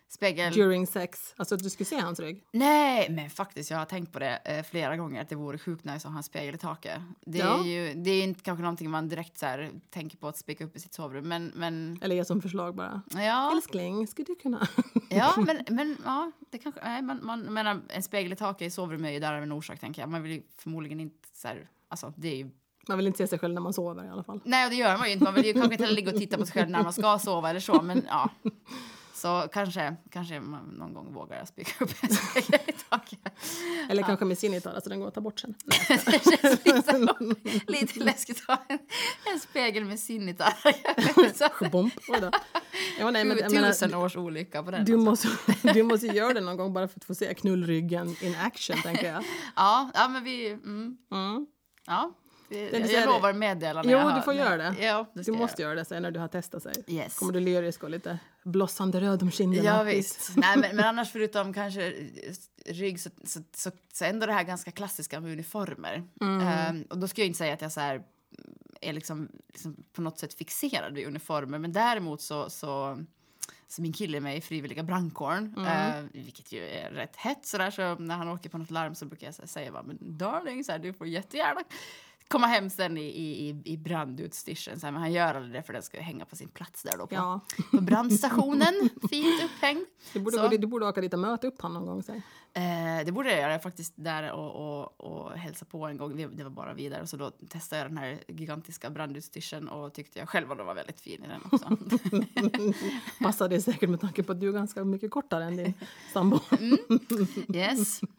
Spegel... 0.08 0.52
During 0.52 0.86
sex? 0.86 1.34
Alltså 1.36 1.54
att 1.54 1.62
du 1.62 1.70
skulle 1.70 1.84
se 1.84 1.98
hans 1.98 2.20
rygg? 2.20 2.44
Nej, 2.52 3.06
men 3.10 3.30
faktiskt, 3.30 3.70
jag 3.70 3.78
har 3.78 3.84
tänkt 3.84 4.12
på 4.12 4.18
det 4.18 4.38
eh, 4.44 4.62
flera 4.64 4.96
gånger 4.96 5.22
att 5.22 5.28
det 5.28 5.34
vore 5.36 5.58
sjukt 5.58 5.84
nice 5.84 6.08
att 6.08 6.12
ha 6.12 6.16
en 6.18 6.22
spegel 6.22 6.54
i 6.54 6.58
taket. 6.58 7.00
Det 7.26 7.40
är 7.40 7.44
Ja. 7.46 7.64
ju 7.64 7.94
det 7.94 8.10
är 8.10 8.22
inte 8.24 8.42
kanske 8.42 8.62
någonting 8.62 8.90
man 8.90 9.08
direkt 9.08 9.38
så 9.38 9.46
här, 9.46 9.70
tänker 9.90 10.16
på 10.16 10.28
att 10.28 10.36
spika 10.36 10.64
upp 10.64 10.76
i 10.76 10.80
sitt 10.80 10.94
sovrum, 10.94 11.28
men, 11.28 11.52
men 11.54 11.98
Eller 12.02 12.16
ge 12.16 12.24
som 12.24 12.42
förslag 12.42 12.74
bara. 12.74 13.02
ja, 13.14 13.52
Älskling, 13.56 14.06
skulle 14.06 14.26
du 14.26 14.34
kunna? 14.34 14.68
ja, 15.08 15.34
men, 15.46 15.58
men 15.68 15.96
ja, 16.04 16.32
det 16.50 16.58
kanske, 16.58 16.80
nej, 16.84 17.02
man, 17.02 17.20
man 17.22 17.40
menar, 17.40 17.80
en 17.88 18.02
spegel 18.02 18.32
i 18.32 18.36
taket 18.36 18.66
i 18.66 18.70
sovrummet 18.70 19.08
är 19.08 19.12
ju 19.12 19.20
där 19.20 19.34
av 19.34 19.42
en 19.42 19.52
orsak, 19.52 19.78
tänker 19.80 20.02
jag. 20.02 20.08
Man 20.08 20.22
vill 20.22 20.32
ju 20.32 20.42
förmodligen 20.58 21.00
inte 21.00 21.28
så 21.32 21.48
här, 21.48 21.68
alltså 21.88 22.12
det 22.16 22.28
är 22.28 22.36
ju, 22.36 22.50
Man 22.88 22.96
vill 22.98 23.06
inte 23.06 23.16
se 23.18 23.26
sig 23.26 23.38
själv 23.38 23.54
när 23.54 23.60
man 23.60 23.72
sover 23.72 24.04
i 24.04 24.08
alla 24.08 24.24
fall. 24.24 24.40
nej 24.44 24.70
det 24.70 24.76
gör 24.76 24.98
man 24.98 25.06
ju 25.06 25.12
inte, 25.12 25.24
man 25.24 25.34
vill 25.34 25.44
ju 25.46 25.52
kanske 25.52 25.72
inte 25.74 25.90
ligga 25.90 26.12
och 26.12 26.18
titta 26.18 26.36
på 26.38 26.46
sig 26.46 26.52
själv 26.52 26.70
när 26.70 26.82
man 26.82 26.92
ska 26.92 27.18
sova 27.18 27.50
eller 27.50 27.60
så, 27.60 27.82
men 27.82 28.02
ja. 28.08 28.30
Så 29.16 29.48
kanske, 29.52 29.96
kanske 30.10 30.40
man 30.40 30.64
någon 30.64 30.94
gång 30.94 31.12
vågar 31.12 31.44
spika 31.44 31.84
upp 31.84 31.90
en 32.02 32.10
i 32.66 32.72
taket. 32.88 33.20
Eller 33.90 34.02
kanske 34.02 34.24
med 34.24 34.38
sinitar, 34.38 34.74
alltså 34.74 34.90
den 34.90 35.00
går 35.00 35.08
att 35.08 35.14
ta 35.14 35.20
bort 35.20 35.40
sen. 35.40 35.54
Det 35.64 35.74
känns 35.84 36.64
lite, 36.64 37.72
lite 37.72 38.00
läskigt 38.04 38.44
att 38.48 38.58
ha 38.58 38.64
en, 38.68 38.78
en 39.32 39.40
spegel 39.40 39.84
med. 39.84 39.98
Oj 42.08 42.20
då. 42.20 42.30
Ja, 42.98 43.10
nej, 43.10 43.24
men, 43.24 43.38
jag 43.38 43.50
Tusen 43.50 43.90
menar, 43.90 44.04
års 44.04 44.16
olycka 44.16 44.62
på 44.62 44.70
den. 44.70 44.84
du, 44.84 45.08
alltså. 45.08 45.28
måste, 45.28 45.72
du 45.72 45.82
måste 45.82 46.06
göra 46.06 46.32
det 46.34 46.40
någon 46.40 46.56
gång 46.56 46.72
bara 46.72 46.88
för 46.88 46.98
att 47.00 47.04
få 47.04 47.14
se 47.14 47.34
knullryggen 47.34 48.16
in 48.20 48.36
action, 48.42 48.76
tänker 48.82 49.12
jag. 49.12 49.24
Ja, 49.56 49.90
ja, 49.94 50.08
men 50.08 50.24
vi... 50.24 50.48
Mm, 50.50 50.96
Mm. 51.12 51.46
ja. 51.86 52.12
Tänkte 52.48 52.78
jag, 52.78 52.90
jag 52.90 53.02
det. 53.02 53.06
lovar 53.06 53.32
meddela 53.32 53.82
när 53.82 53.92
Jo, 53.92 53.98
jag 53.98 54.04
hör- 54.04 54.16
du 54.16 54.22
får 54.22 54.34
göra 54.34 54.56
det. 54.56 54.74
Ja, 54.80 55.10
det 55.14 55.22
Du 55.22 55.32
jag 55.32 55.38
måste 55.38 55.62
göra 55.62 55.74
det 55.74 55.84
sen 55.84 56.02
när 56.02 56.10
du 56.10 56.20
har 56.20 56.28
testat 56.28 56.62
sig. 56.62 56.72
göra. 56.86 57.02
Yes. 57.04 57.18
Kommer 57.18 57.32
du 57.32 57.40
lyrisk 57.40 57.82
och 57.82 57.90
lite 57.90 58.18
blossande 58.46 59.00
röd 59.00 59.22
om 59.22 59.31
kinderna. 59.31 59.64
Ja, 59.69 59.82
visst. 59.82 60.31
Nej, 60.37 60.58
men, 60.58 60.76
men 60.76 60.84
annars 60.84 61.12
förutom 61.12 61.52
kanske 61.52 61.93
rygg 62.66 63.00
så, 63.00 63.10
så, 63.25 63.40
så, 63.54 63.70
så 63.93 64.04
ändå 64.04 64.26
det 64.26 64.32
här 64.32 64.43
ganska 64.43 64.70
klassiska 64.70 65.20
med 65.20 65.32
uniformer. 65.32 66.04
Mm. 66.20 66.40
Ehm, 66.40 66.82
och 66.90 66.98
då 66.98 67.08
ska 67.08 67.20
jag 67.20 67.26
inte 67.26 67.38
säga 67.38 67.54
att 67.54 67.62
jag 67.62 67.72
så 67.72 67.81
här, 67.81 68.02
är 68.81 68.93
liksom, 68.93 69.28
liksom 69.52 69.76
på 69.93 70.02
något 70.02 70.19
sätt 70.19 70.34
fixerad 70.34 70.94
vid 70.94 71.06
uniformer, 71.06 71.58
men 71.58 71.72
däremot 71.72 72.22
så, 72.22 72.50
så 72.50 72.98
så 73.69 73.82
min 73.82 73.93
kille 73.93 74.16
är 74.16 74.20
med 74.20 74.37
i 74.37 74.40
frivilliga 74.40 74.82
brandkåren, 74.82 75.54
Mm. 75.56 76.04
eh, 76.04 76.04
vilket 76.12 76.52
ju 76.52 76.69
är 76.69 76.90
rätt 76.90 77.16
hett 77.16 77.46
sådär. 77.46 77.70
Så 77.70 77.94
när 77.94 78.16
han 78.16 78.28
åker 78.28 78.50
på 78.50 78.58
något 78.58 78.70
larm 78.70 78.94
så 78.94 79.06
brukar 79.06 79.26
jag 79.26 79.34
så 79.34 79.46
säga 79.46 79.72
bara, 79.72 79.82
men 79.82 79.99
darling, 80.00 80.64
så 80.64 80.72
här, 80.72 80.78
du 80.78 80.92
får 80.92 81.06
jättegärna 81.06 81.60
komma 82.28 82.46
hem 82.46 82.70
sen 82.70 82.99
i, 82.99 83.00
i, 83.02 83.62
i- 83.64 83.76
brandutstyrseln. 83.76 84.81
Så 84.81 84.87
här, 84.87 84.93
men 84.93 85.00
han 85.02 85.12
gör 85.12 85.34
aldrig 85.34 85.52
det 85.55 85.62
för 85.62 85.73
den 85.73 85.82
ska 85.82 86.00
hänga 86.00 86.25
på 86.25 86.37
sin 86.37 86.49
plats 86.49 86.82
där 86.82 86.99
då 86.99 87.06
på, 87.06 87.14
Ja, 87.14 87.40
på 87.70 87.81
brandstationen. 87.81 88.88
Fint 89.11 89.44
upphängd. 89.44 89.84
du 90.12 90.20
borde, 90.20 90.37
Så. 90.37 90.49
du 90.49 90.67
borde 90.67 90.87
åka 90.88 91.00
dit 91.00 91.12
och 91.12 91.19
möta 91.20 91.46
upp 91.46 91.61
honom 91.62 91.82
någon 91.84 91.94
gång. 91.94 92.02
Säg. 92.02 92.23
Eh, 92.52 93.05
det 93.05 93.12
borde 93.12 93.31
jag 93.31 93.40
göra. 93.40 93.52
Jag 93.52 93.62
faktiskt 93.62 93.93
där 93.96 94.32
och, 94.32 94.81
och, 94.81 95.00
och 95.00 95.32
hälsa 95.32 95.64
på 95.64 95.87
en 95.87 95.96
gång. 95.96 96.37
Det 96.37 96.44
var 96.44 96.50
bara 96.50 96.75
vi 96.75 96.88
där. 96.88 97.00
Och 97.02 97.08
så 97.08 97.17
då 97.17 97.31
testade 97.31 97.82
jag 97.82 97.90
den 97.90 97.99
här 97.99 98.19
gigantiska 98.28 98.90
brandutstyrseln 98.90 99.69
och 99.69 99.94
tyckte 99.94 100.19
jag 100.19 100.28
själv 100.28 100.52
att 100.52 100.58
den 100.58 100.67
var 100.67 100.75
väldigt 100.75 101.00
fin 101.00 101.25
i 101.25 101.28
den 101.28 101.40
också. 101.52 101.76
Passar 103.25 103.49
det 103.49 103.61
säkert 103.62 103.90
med 103.90 104.00
tanke 104.00 104.23
på 104.23 104.32
att 104.32 104.40
du 104.40 104.49
är 104.49 104.52
ganska 104.52 104.84
mycket 104.84 105.11
kortare 105.11 105.44
än 105.44 105.56
din 105.56 105.75
sambo. 106.12 106.40
yes. 107.55 108.00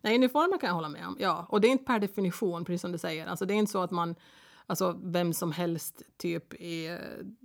Nej, 0.00 0.14
uniformer 0.16 0.58
kan 0.58 0.66
jag 0.68 0.74
hålla 0.74 0.88
med 0.88 1.06
om. 1.06 1.16
Ja, 1.20 1.46
och 1.48 1.60
det 1.60 1.68
är 1.68 1.70
inte 1.70 1.84
per 1.84 1.98
definition, 1.98 2.64
precis 2.64 2.80
som 2.80 2.92
du 2.92 2.98
säger. 2.98 3.26
Alltså, 3.26 3.46
det 3.46 3.54
är 3.54 3.56
inte 3.56 3.72
så 3.72 3.82
att 3.82 3.90
man, 3.90 4.14
alltså 4.66 5.00
vem 5.02 5.32
som 5.32 5.52
helst 5.52 6.02
typ 6.16 6.54
i, 6.54 6.98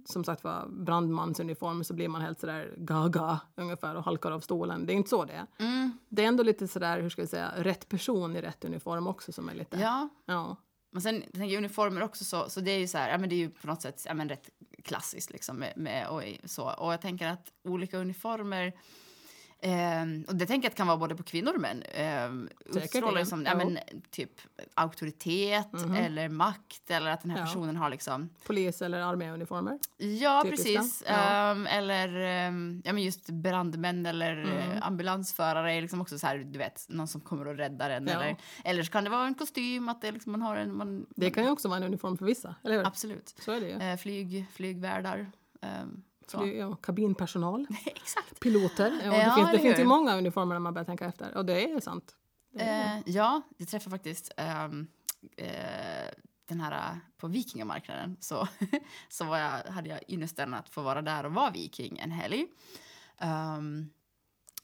som 0.05 0.23
sagt 0.23 0.43
var, 0.43 0.67
brandmansuniform 0.69 1.83
så 1.83 1.93
blir 1.93 2.07
man 2.07 2.21
helt 2.21 2.39
sådär 2.39 2.73
gaga 2.77 3.39
ungefär 3.55 3.95
och 3.95 4.03
halkar 4.03 4.31
av 4.31 4.39
stolen. 4.39 4.85
Det 4.85 4.93
är 4.93 4.95
inte 4.95 5.09
så 5.09 5.25
det 5.25 5.33
är. 5.33 5.47
Mm. 5.59 5.91
Det 6.09 6.23
är 6.23 6.27
ändå 6.27 6.43
lite 6.43 6.67
sådär, 6.67 7.01
hur 7.01 7.09
ska 7.09 7.21
jag 7.21 7.29
säga, 7.29 7.51
rätt 7.57 7.89
person 7.89 8.35
i 8.35 8.41
rätt 8.41 8.65
uniform 8.65 9.07
också 9.07 9.31
som 9.31 9.49
är 9.49 9.55
lite, 9.55 9.79
Ja. 9.79 10.09
ja. 10.25 10.55
Men 10.93 11.01
sen 11.01 11.21
tänker 11.21 11.45
jag 11.45 11.57
uniformer 11.57 12.03
också 12.03 12.25
så, 12.25 12.49
så 12.49 12.59
det 12.59 12.71
är 12.71 12.79
ju 12.79 12.87
så 12.87 12.97
här, 12.97 13.11
ja 13.11 13.17
men 13.17 13.29
det 13.29 13.35
är 13.35 13.37
ju 13.37 13.49
på 13.49 13.67
något 13.67 13.81
sätt 13.81 14.03
ja, 14.07 14.13
men 14.13 14.29
rätt 14.29 14.49
klassiskt 14.83 15.31
liksom 15.31 15.55
med, 15.57 15.73
med 15.75 16.07
och 16.07 16.23
så. 16.45 16.73
Och 16.77 16.93
jag 16.93 17.01
tänker 17.01 17.27
att 17.27 17.51
olika 17.63 17.97
uniformer 17.97 18.73
ehm, 19.61 20.25
och 20.27 20.35
det 20.35 20.45
tänker 20.45 20.69
jag 20.69 20.75
kan 20.75 20.87
vara 20.87 20.97
både 20.97 21.15
på 21.15 21.23
kvinnor 21.23 21.53
och 21.55 21.61
män. 21.61 21.83
Um, 22.29 22.49
utstrålar 22.65 23.23
som 23.23 23.45
ja, 23.45 23.55
men, 23.55 23.79
typ 24.11 24.31
auktoritet 24.73 25.67
eller 25.97 26.29
makt 26.29 26.91
eller 26.91 27.11
att 27.11 27.21
den 27.21 27.31
här 27.31 27.37
Ja. 27.37 27.45
personen 27.45 27.75
har 27.75 27.89
liksom 27.89 28.29
Polis 28.45 28.81
eller 28.81 29.01
arméuniformer. 29.01 29.79
Ja, 29.97 30.41
Typiska. 30.43 30.79
precis. 30.79 31.03
Ja. 31.07 31.13
Ehm, 31.51 31.67
eller 31.67 32.07
ja, 32.83 32.93
men 32.93 33.03
just 33.03 33.29
brandmän 33.29 34.05
eller 34.05 34.31
Mm. 34.43 34.47
eh, 34.71 34.87
ambulansförare 34.87 35.73
är 35.73 35.81
liksom 35.81 36.01
också 36.01 36.19
så 36.19 36.27
här, 36.27 36.37
du 36.37 36.59
vet, 36.59 36.85
någon 36.89 37.07
som 37.07 37.21
kommer 37.21 37.47
och 37.47 37.55
räddar 37.57 37.89
en. 37.89 38.07
Ja. 38.07 38.13
Eller, 38.13 38.35
eller 38.63 38.83
så 38.83 38.91
kan 38.91 39.03
det 39.03 39.09
vara 39.09 39.27
en 39.27 39.35
kostym, 39.35 39.89
att 39.89 40.01
det 40.01 40.11
liksom, 40.11 40.31
man 40.31 40.41
har 40.41 40.55
en... 40.55 40.75
Man, 40.75 41.05
Det 41.15 41.29
kan 41.31 41.43
ju 41.43 41.49
också 41.49 41.67
vara 41.67 41.77
en 41.77 41.83
uniform 41.83 42.17
för 42.17 42.25
vissa, 42.25 42.55
eller 42.63 42.75
hur? 42.77 42.87
Absolut. 42.87 43.35
Så 43.39 43.51
är 43.51 43.61
det 43.61 43.67
ju. 43.67 43.73
Eh, 43.91 43.97
flyg, 43.97 44.45
flygvärdar. 44.53 45.31
ehm, 45.61 46.01
så. 46.31 46.39
Fly- 46.39 46.57
ja, 46.57 46.75
kabinpersonal, 46.75 47.67
Exakt. 47.85 48.39
piloter. 48.39 48.99
Ja, 49.03 49.15
Ja, 49.15 49.29
det 49.29 49.35
finns, 49.35 49.51
det 49.51 49.59
finns 49.59 49.79
ju 49.79 49.83
många 49.83 50.15
uniformer 50.17 50.55
när 50.55 50.59
man 50.59 50.73
börjar 50.73 50.85
tänka 50.85 51.05
efter. 51.05 51.37
Och 51.37 51.45
det 51.45 51.71
är 51.71 51.79
sant. 51.79 52.15
Det 52.53 52.61
är, 52.63 52.97
Eh, 52.97 53.01
ja, 53.05 53.41
jag 53.57 53.67
träffade 53.67 53.95
faktiskt 53.95 54.31
ehm, 54.37 54.87
eh, 55.37 55.47
den 56.49 56.59
här 56.61 56.71
eh, 56.71 56.97
på 57.17 57.27
vikingamarknaden. 57.27 58.17
Så, 58.19 58.47
så 59.09 59.23
jag, 59.23 59.71
hade 59.71 59.89
jag 59.89 59.99
ynnesten 60.07 60.53
att 60.53 60.69
få 60.69 60.81
vara 60.81 61.01
där 61.01 61.25
och 61.25 61.33
vara 61.33 61.49
viking 61.51 61.99
en 61.99 62.11
helg. 62.11 62.45
Um, 63.57 63.89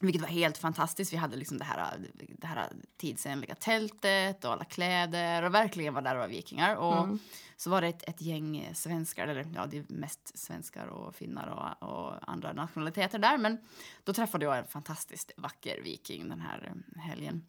vilket 0.00 0.22
var 0.22 0.28
helt 0.28 0.58
fantastiskt. 0.58 1.12
Vi 1.12 1.16
hade 1.16 1.36
liksom 1.36 1.58
det 1.58 1.64
här, 1.64 1.98
det 2.38 2.46
här 2.46 2.68
tidsenliga 2.96 3.54
tältet 3.54 4.44
och 4.44 4.52
alla 4.52 4.64
kläder 4.64 5.42
och 5.42 5.54
verkligen 5.54 5.94
var 5.94 6.02
där 6.02 6.14
och 6.14 6.20
var 6.20 6.28
vikingar. 6.28 6.76
Och 6.76 6.98
Mm. 7.04 7.18
så 7.56 7.70
var 7.70 7.80
det 7.80 7.88
ett, 7.88 8.08
ett 8.08 8.20
gäng 8.22 8.70
svenskar, 8.74 9.28
eller 9.28 9.46
ja, 9.54 9.66
det 9.66 9.78
är 9.78 9.84
mest 9.88 10.38
svenskar 10.38 10.86
och 10.86 11.14
finnar 11.14 11.76
och, 11.80 11.88
och 11.88 12.30
andra 12.30 12.52
nationaliteter 12.52 13.18
där. 13.18 13.38
Men 13.38 13.58
då 14.04 14.12
träffade 14.12 14.44
jag 14.44 14.58
en 14.58 14.66
fantastiskt 14.66 15.32
vacker 15.36 15.80
viking 15.82 16.28
den 16.28 16.40
här 16.40 16.72
eh, 16.96 17.02
helgen. 17.02 17.46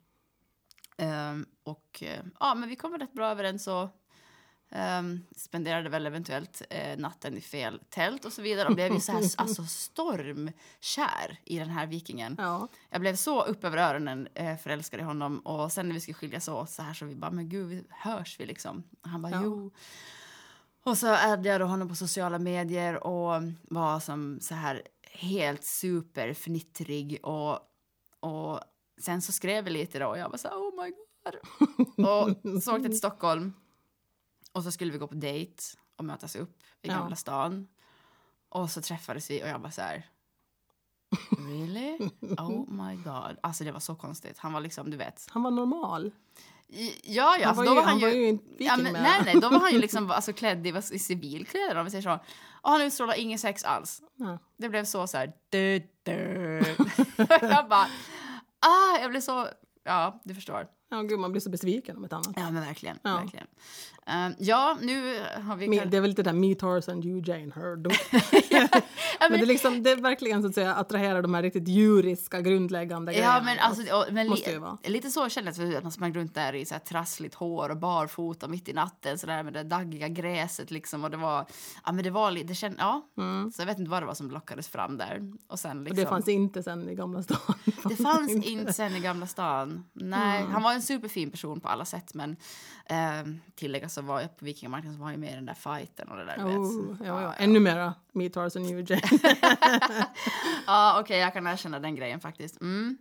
Ehm, 0.98 1.46
och 1.63 2.03
eh, 2.03 2.24
ja, 2.39 2.56
men 2.56 2.70
vi 2.70 2.75
kom 2.75 2.98
rätt 2.98 3.13
bra 3.13 3.27
överens 3.32 3.68
och 3.68 3.89
Um, 4.71 5.25
spenderade 5.35 5.89
väl 5.89 6.07
eventuellt 6.07 6.61
eh, 6.69 6.97
natten 6.97 7.38
i 7.38 7.41
fel 7.41 7.81
tält 7.89 8.25
och 8.25 8.33
så 8.33 8.41
vidare. 8.41 8.67
Och 8.67 8.75
blev 8.75 8.93
ju 8.93 8.99
så 8.99 9.11
här, 9.11 9.23
alltså 9.38 9.63
stormkär 9.63 11.39
i 11.45 11.59
den 11.59 11.69
här 11.69 11.88
vikingen. 11.88 12.35
Ja. 12.38 12.67
Jag 12.89 13.01
blev 13.01 13.15
så 13.15 13.43
upp 13.43 13.63
över 13.63 13.77
öronen 13.77 14.27
eh, 14.33 14.57
förälskad 14.57 14.99
i 14.99 15.03
honom. 15.03 15.39
Och 15.39 15.71
sen 15.71 15.88
när 15.88 15.93
vi 15.93 15.99
skulle 16.01 16.13
skiljas 16.15 16.47
åt 16.47 16.69
så 16.69 16.81
här 16.81 16.93
så 16.93 17.05
vi 17.05 17.15
bara, 17.15 17.31
men 17.31 17.49
gud, 17.49 17.85
hörs 17.89 18.39
vi 18.39 18.45
liksom? 18.45 18.83
Och 19.01 19.09
han 19.09 19.21
bara, 19.21 19.31
Ja. 19.31 19.41
jo. 19.43 19.71
Och 20.83 20.97
så 20.97 21.07
addade 21.07 21.49
jag 21.49 21.61
då 21.61 21.65
honom 21.65 21.89
på 21.89 21.95
sociala 21.95 22.39
medier 22.39 23.03
och 23.07 23.41
var 23.61 23.99
som 23.99 24.39
så 24.41 24.55
här 24.55 24.81
helt 25.11 25.63
superfnittrig 25.63 27.19
och, 27.23 27.59
och 28.19 28.59
sen 29.01 29.21
så 29.21 29.31
skrev 29.31 29.63
vi 29.63 29.69
lite 29.71 29.99
då 29.99 30.07
och 30.07 30.17
jag 30.17 30.29
var 30.29 30.38
så 30.38 30.47
här, 30.47 30.55
oh 30.55 30.83
my 30.83 30.89
god. 30.91 31.35
och 32.07 32.61
så 32.63 32.71
åkte 32.71 32.81
jag 32.81 32.91
till 32.91 32.97
Stockholm 32.97 33.53
och 34.51 34.63
så 34.63 34.72
skulle 34.72 34.91
vi 34.91 34.98
gå 34.98 35.08
på 35.08 35.15
dejt 35.15 35.63
och 35.96 36.06
mötas 36.06 36.36
upp 36.36 36.58
i 36.82 36.88
Ja. 36.88 36.94
Gamla 36.94 37.15
stan. 37.15 37.68
Och 38.50 38.70
så 38.72 38.82
träffades 38.82 39.29
vi 39.29 39.44
och 39.44 39.48
jag 39.48 39.60
var 39.60 39.70
så 39.70 39.82
här, 39.82 40.10
really? 41.38 41.98
Oh 42.38 42.72
my 42.72 42.96
god. 42.96 43.38
Alltså 43.44 43.63
det 43.63 43.72
var 43.72 43.79
så 43.79 43.96
konstigt. 43.96 44.38
Han 44.38 44.53
var 44.53 44.62
liksom, 44.62 44.89
du 44.91 44.98
vet. 44.98 45.27
Han 45.29 45.44
var 45.44 45.51
normal. 45.51 46.12
Ja, 46.68 46.91
ja, 47.03 47.38
Han 47.38 47.44
alltså, 47.44 47.56
var 47.56 47.65
då 47.65 47.72
ju- 47.72 47.75
var 47.75 47.84
han, 47.84 47.91
han 47.91 48.00
ju... 48.00 48.06
var 48.06 48.13
ju 48.13 48.39
ja, 48.58 48.77
men, 48.77 48.94
nej, 48.94 49.22
nej, 49.25 49.39
då 49.41 49.50
var 49.50 49.60
han 49.60 49.72
ju 49.72 49.79
liksom 49.79 50.12
alltså, 50.12 50.34
klädd 50.34 50.68
i, 50.68 50.70
i 50.91 51.00
civilkläder 51.00 51.75
om 51.75 51.86
vi 51.86 51.91
säger 51.91 52.01
så. 52.01 52.20
Och 52.62 52.72
han 52.72 52.82
utstrålar 52.82 53.15
ingen 53.20 53.39
sex 53.39 53.63
alls. 53.63 54.01
Ja. 54.15 54.38
Det 54.58 54.70
blev 54.70 54.86
så 54.86 55.08
så 55.08 55.18
här... 55.18 55.34
Du, 55.50 55.79
du. 56.03 56.12
jag 57.41 57.70
bara... 57.70 57.88
Ah, 58.60 58.98
jag 59.01 59.10
blev 59.12 59.22
så... 59.22 59.48
Ja, 59.84 60.22
du 60.24 60.36
förstår. 60.36 60.68
Ja, 60.91 61.01
gud, 61.01 61.19
man 61.19 61.31
blir 61.31 61.41
så 61.41 61.50
besviken 61.50 61.98
om 61.98 62.03
ett 62.03 62.13
annat. 62.13 62.34
Ja, 62.36 62.51
men 62.51 62.62
verkligen. 62.65 63.00
Ja. 63.03 63.15
verkligen. 63.15 63.48
Ehm, 64.05 64.34
ja, 64.39 64.77
nu 64.81 65.19
har 65.48 65.55
vi... 65.55 65.67
Me, 65.67 65.86
det 65.86 65.98
är 65.98 66.01
väl 66.01 66.10
lite 66.10 66.24
där 66.24 66.34
Me 66.34 66.55
Tarzan, 66.55 67.03
You 67.03 67.22
Jane 67.25 67.51
Heard. 67.55 67.88
ja, 68.50 68.67
Men 68.72 69.31
men, 69.31 69.31
det, 69.31 69.38
är 69.38 69.46
liksom, 69.46 69.84
det 69.84 69.91
är 69.91 69.96
verkligen 69.96 70.41
så 70.41 70.48
att 70.48 70.55
säga 70.55 70.75
attraherar 70.75 71.22
de 71.22 71.34
här 71.34 71.41
riktigt 71.41 71.67
djuriska 71.67 72.41
grundläggande 72.41 73.12
ja, 73.13 73.17
grejerna. 73.17 73.41
men, 73.46 73.60
alltså, 73.60 73.96
och, 73.96 74.05
men 74.13 74.27
Måste 74.27 74.50
li, 74.50 74.53
ju 74.55 74.60
vara. 74.60 74.77
lite 74.84 75.10
så 75.10 75.29
kändes 75.29 75.58
det 75.58 75.77
att 75.77 75.84
man 75.84 75.91
sprang 75.91 76.13
runt 76.13 76.36
där 76.36 76.55
i 76.55 76.65
så 76.65 76.74
här 76.74 76.79
trassligt 76.79 77.36
hår 77.36 77.69
och 77.69 77.77
barfota 77.77 78.48
mitt 78.48 78.69
i 78.69 78.74
natten 78.74 79.17
så 79.17 79.27
där 79.27 79.43
med 79.43 79.53
det 79.53 79.63
daggiga 79.63 80.08
gräset 80.08 80.72
liksom 80.72 81.03
och 81.03 81.12
det 81.12 81.17
var 81.17 81.46
ja 81.86 81.91
men 81.91 82.03
det 82.03 82.10
var 82.12 82.31
lite 82.31 82.48
det 82.48 82.55
känd, 82.55 82.75
ja 82.79 83.01
så 83.55 83.62
jag 83.62 83.65
vet 83.65 83.79
inte 83.79 83.91
vad 83.91 84.01
det 84.01 84.05
var 84.08 84.13
som 84.13 84.31
lockades 84.31 84.67
fram 84.67 84.98
där 84.98 85.31
och 85.48 85.60
sen 85.60 85.69
Mm. 85.72 85.81
Och 85.81 85.89
liksom 85.89 86.03
det 86.03 86.10
fanns 86.10 86.27
inte 86.27 86.63
sen 86.63 86.89
i 86.89 86.96
Gamla 86.96 87.24
stan. 87.24 87.38
Det 87.84 87.96
fanns 87.96 88.31
inte 88.46 88.74
sen 88.74 88.96
i 88.96 89.00
Gamla 89.00 89.27
stan. 89.27 89.86
Nej, 89.93 90.39
Mm. 90.39 90.51
han 90.51 90.63
var 90.63 90.78
en 90.79 90.83
superfin 90.83 91.31
person 91.31 91.62
på 91.62 91.67
alla 91.67 91.86
sätt 91.86 92.13
men 92.13 92.36
eh, 92.86 93.33
tilläggas 93.55 93.93
så 93.93 94.01
var 94.01 94.21
jag 94.21 94.38
på 94.38 94.45
Vikingamarknaden 94.45 94.98
så 94.98 95.03
var 95.03 95.12
ju 95.12 95.17
med 95.17 95.31
i 95.31 95.36
den 95.36 95.45
där 95.45 95.53
fighten 95.53 96.07
och 96.09 96.17
det 96.17 96.25
där. 96.25 96.38
Oh, 96.38 96.95
ja, 97.05 97.21
ja. 97.21 97.33
Ännu 97.33 97.59
mera 97.59 97.93
Me 98.13 98.29
Tarzan, 98.29 98.65
You 98.65 98.86
Jane. 98.88 99.01
Ja, 100.67 101.00
okej, 101.00 101.19
jag 101.19 101.33
kan 101.33 101.48
erkänna 101.48 101.79
den 101.79 101.95
grejen 101.95 102.19
faktiskt. 102.19 102.62
Mm. 102.62 102.98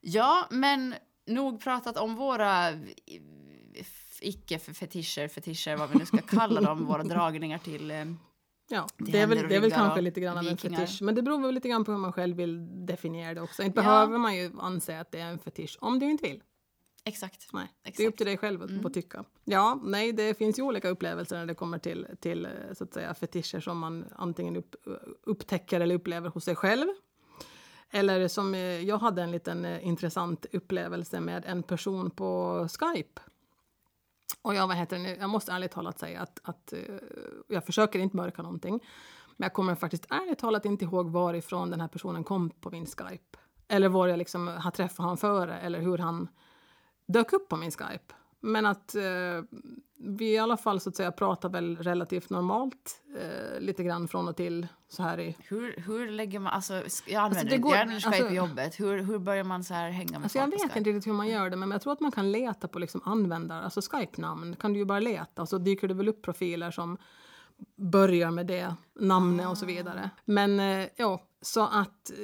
Ja, 0.00 0.46
men 0.50 0.94
nog 1.26 1.60
pratat 1.60 1.96
om 1.96 2.14
våra 2.14 2.68
icke-fetischer, 4.20 5.28
fetischer, 5.28 5.76
vad 5.76 5.90
vi 5.90 5.98
nu 5.98 6.06
ska 6.06 6.18
kalla 6.18 6.60
dem, 6.60 6.86
våra 6.86 7.02
dragningar 7.14 7.58
till... 7.58 7.90
Eh, 7.90 8.04
Ja, 8.70 8.86
Det 8.98 9.12
det 9.12 9.18
är 9.20 9.26
väl, 9.26 9.48
det 9.48 9.56
är 9.56 9.60
väl 9.60 9.70
kanske 9.72 10.00
lite 10.00 10.20
grann 10.20 10.38
av 10.38 10.46
en 10.46 10.56
fetisch. 10.56 11.02
Men 11.02 11.14
det 11.14 11.22
beror 11.22 11.38
väl 11.42 11.54
lite 11.54 11.68
grann 11.68 11.84
på 11.84 11.92
hur 11.92 11.98
man 11.98 12.12
själv 12.12 12.36
vill 12.36 12.86
definiera 12.86 13.34
det 13.34 13.40
också. 13.40 13.62
Inte 13.62 13.80
Ja. 13.80 13.82
behöver 13.82 14.18
man 14.18 14.36
ju 14.36 14.52
anse 14.60 15.00
att 15.00 15.10
det 15.12 15.20
är 15.20 15.26
en 15.26 15.38
fetisch 15.38 15.78
om 15.80 15.98
du 15.98 16.10
inte 16.10 16.28
vill. 16.28 16.42
Exakt. 17.08 17.52
Nej, 17.52 17.66
det 17.82 17.88
är 17.88 17.90
Exakt. 17.90 18.08
upp 18.08 18.16
till 18.16 18.26
dig 18.26 18.36
själv 18.36 18.62
att 18.62 18.82
få 18.82 18.88
tycka. 18.90 19.24
Ja, 19.44 19.80
nej, 19.84 20.12
det 20.12 20.38
finns 20.38 20.58
ju 20.58 20.62
olika 20.62 20.88
upplevelser 20.88 21.36
när 21.36 21.46
det 21.46 21.54
kommer 21.54 21.78
till, 21.78 22.06
till 22.20 22.44
eh, 22.44 22.50
så 22.72 22.84
att 22.84 22.94
säga 22.94 23.14
fetischer 23.14 23.60
som 23.60 23.78
man 23.78 24.04
antingen 24.16 24.56
upp, 24.56 24.76
upptäcker 25.22 25.80
eller 25.80 25.94
upplever 25.94 26.28
hos 26.28 26.44
sig 26.44 26.56
själv. 26.56 26.86
Eller 27.90 28.28
som 28.28 28.54
eh, 28.54 28.60
jag 28.60 28.98
hade 28.98 29.22
en 29.22 29.30
liten 29.30 29.64
eh, 29.64 29.86
intressant 29.86 30.46
upplevelse 30.52 31.20
med 31.20 31.44
en 31.46 31.62
person 31.62 32.10
på 32.10 32.68
Skype. 32.68 33.20
Och 34.42 34.54
jag, 34.54 34.68
vad 34.68 34.76
heter 34.76 34.98
det 34.98 35.16
jag 35.16 35.30
måste 35.30 35.52
ärligt 35.52 35.72
talat 35.72 35.98
säga 35.98 36.20
att, 36.20 36.40
att 36.42 36.72
eh, 36.72 36.78
jag 37.48 37.66
försöker 37.66 37.98
inte 37.98 38.16
mörka 38.16 38.42
någonting. 38.42 38.80
Men 39.36 39.46
jag 39.46 39.52
kommer 39.52 39.74
faktiskt 39.74 40.06
ärligt 40.10 40.38
talat 40.38 40.64
inte 40.64 40.84
ihåg 40.84 41.10
varifrån 41.10 41.70
den 41.70 41.80
här 41.80 41.88
personen 41.88 42.24
kom 42.24 42.50
på 42.50 42.70
min 42.70 42.86
Skype. 42.86 43.38
Eller 43.68 43.88
var 43.88 44.08
jag 44.08 44.18
liksom 44.18 44.48
har 44.48 44.70
träffat 44.70 45.06
han 45.06 45.16
före 45.16 45.58
eller 45.58 45.80
hur 45.80 45.98
han 45.98 46.28
dök 47.08 47.32
upp 47.32 47.48
på 47.48 47.56
min 47.56 47.70
Skype. 47.70 48.14
Men 48.40 48.66
att 48.66 48.94
eh, 48.94 49.02
vi 50.00 50.32
i 50.32 50.38
alla 50.38 50.56
fall 50.56 50.80
så 50.80 50.88
att 50.88 50.96
säga 50.96 51.12
pratar 51.12 51.48
väl 51.48 51.76
relativt 51.76 52.30
normalt 52.30 53.02
eh, 53.20 53.60
lite 53.60 53.82
grann 53.84 54.08
från 54.08 54.28
och 54.28 54.36
till 54.36 54.66
så 54.88 55.02
här 55.02 55.20
i... 55.20 55.36
Hur, 55.38 55.76
hur 55.86 56.10
lägger 56.10 56.38
man... 56.40 56.52
Alltså, 56.52 56.82
jag 57.06 57.22
använder, 57.22 57.50
det 57.50 57.58
går- 57.58 57.72
jag 57.72 57.80
använder 57.80 58.00
Skype 58.00 58.16
alltså- 58.16 58.28
på 58.28 58.34
jobbet. 58.34 58.80
Hur, 58.80 59.02
hur 59.02 59.18
börjar 59.18 59.44
man 59.44 59.64
så 59.64 59.74
här 59.74 59.90
hänga 59.90 60.10
med 60.12 60.22
Alltså 60.22 60.38
jag 60.38 60.44
folk 60.44 60.62
på 60.62 60.68
vet 60.68 60.76
inte 60.76 60.90
riktigt 60.90 61.06
hur 61.06 61.12
man 61.12 61.28
gör 61.28 61.50
det 61.50 61.56
men 61.56 61.70
jag 61.70 61.82
tror 61.82 61.92
att 61.92 62.00
man 62.00 62.12
kan 62.12 62.32
leta 62.32 62.68
på 62.68 62.78
liksom 62.78 63.00
användare, 63.04 63.64
alltså 63.64 63.80
Skype-namn 63.80 64.56
kan 64.56 64.72
du 64.72 64.78
ju 64.78 64.84
bara 64.84 65.00
leta 65.00 65.42
och 65.42 65.48
så 65.48 65.58
dyker 65.58 65.88
det 65.88 65.94
väl 65.94 66.08
upp 66.08 66.22
profiler 66.22 66.70
som 66.70 66.96
börjar 67.76 68.30
med 68.30 68.46
det 68.46 68.74
namnet 68.94 69.48
och 69.48 69.58
så 69.58 69.66
vidare. 69.66 70.10
Men 70.24 70.60
eh, 70.60 70.88
ja, 70.96 71.20
så 71.42 71.62
att 71.62 72.10
eh, 72.10 72.16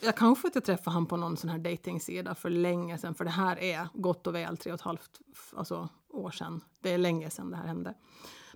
jag 0.00 0.16
kanske 0.16 0.48
inte 0.48 0.60
träffade 0.60 0.94
han 0.94 1.06
på 1.06 1.16
någon 1.16 1.36
sån 1.36 1.50
här 1.50 1.58
dejtingsida 1.58 2.34
för 2.34 2.50
länge 2.50 2.98
sedan 2.98 3.14
för 3.14 3.24
det 3.24 3.30
här 3.30 3.58
är 3.58 3.88
gott 3.94 4.26
och 4.26 4.34
väl 4.34 4.56
tre 4.56 4.72
och 4.72 4.74
ett 4.74 4.80
halvt 4.80 5.20
alltså, 5.56 5.88
år 6.08 6.30
sedan. 6.30 6.60
Det 6.80 6.90
är 6.90 6.98
länge 6.98 7.30
sedan 7.30 7.50
det 7.50 7.56
här 7.56 7.66
hände. 7.66 7.94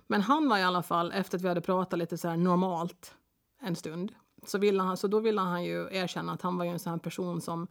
Men 0.07 0.21
han 0.21 0.49
var 0.49 0.57
i 0.57 0.63
alla 0.63 0.83
fall, 0.83 1.11
efter 1.11 1.37
att 1.37 1.43
vi 1.43 1.47
hade 1.47 1.61
pratat 1.61 1.99
lite 1.99 2.17
så 2.17 2.27
här 2.27 2.37
normalt 2.37 3.15
en 3.61 3.75
stund, 3.75 4.11
så, 4.45 4.57
ville 4.57 4.83
han, 4.83 4.97
så 4.97 5.07
då 5.07 5.19
ville 5.19 5.41
han 5.41 5.63
ju 5.63 5.87
erkänna 5.91 6.33
att 6.33 6.41
han 6.41 6.57
var 6.57 6.65
ju 6.65 6.71
en 6.71 6.79
sån 6.79 6.91
här 6.91 6.99
person 6.99 7.41
som, 7.41 7.67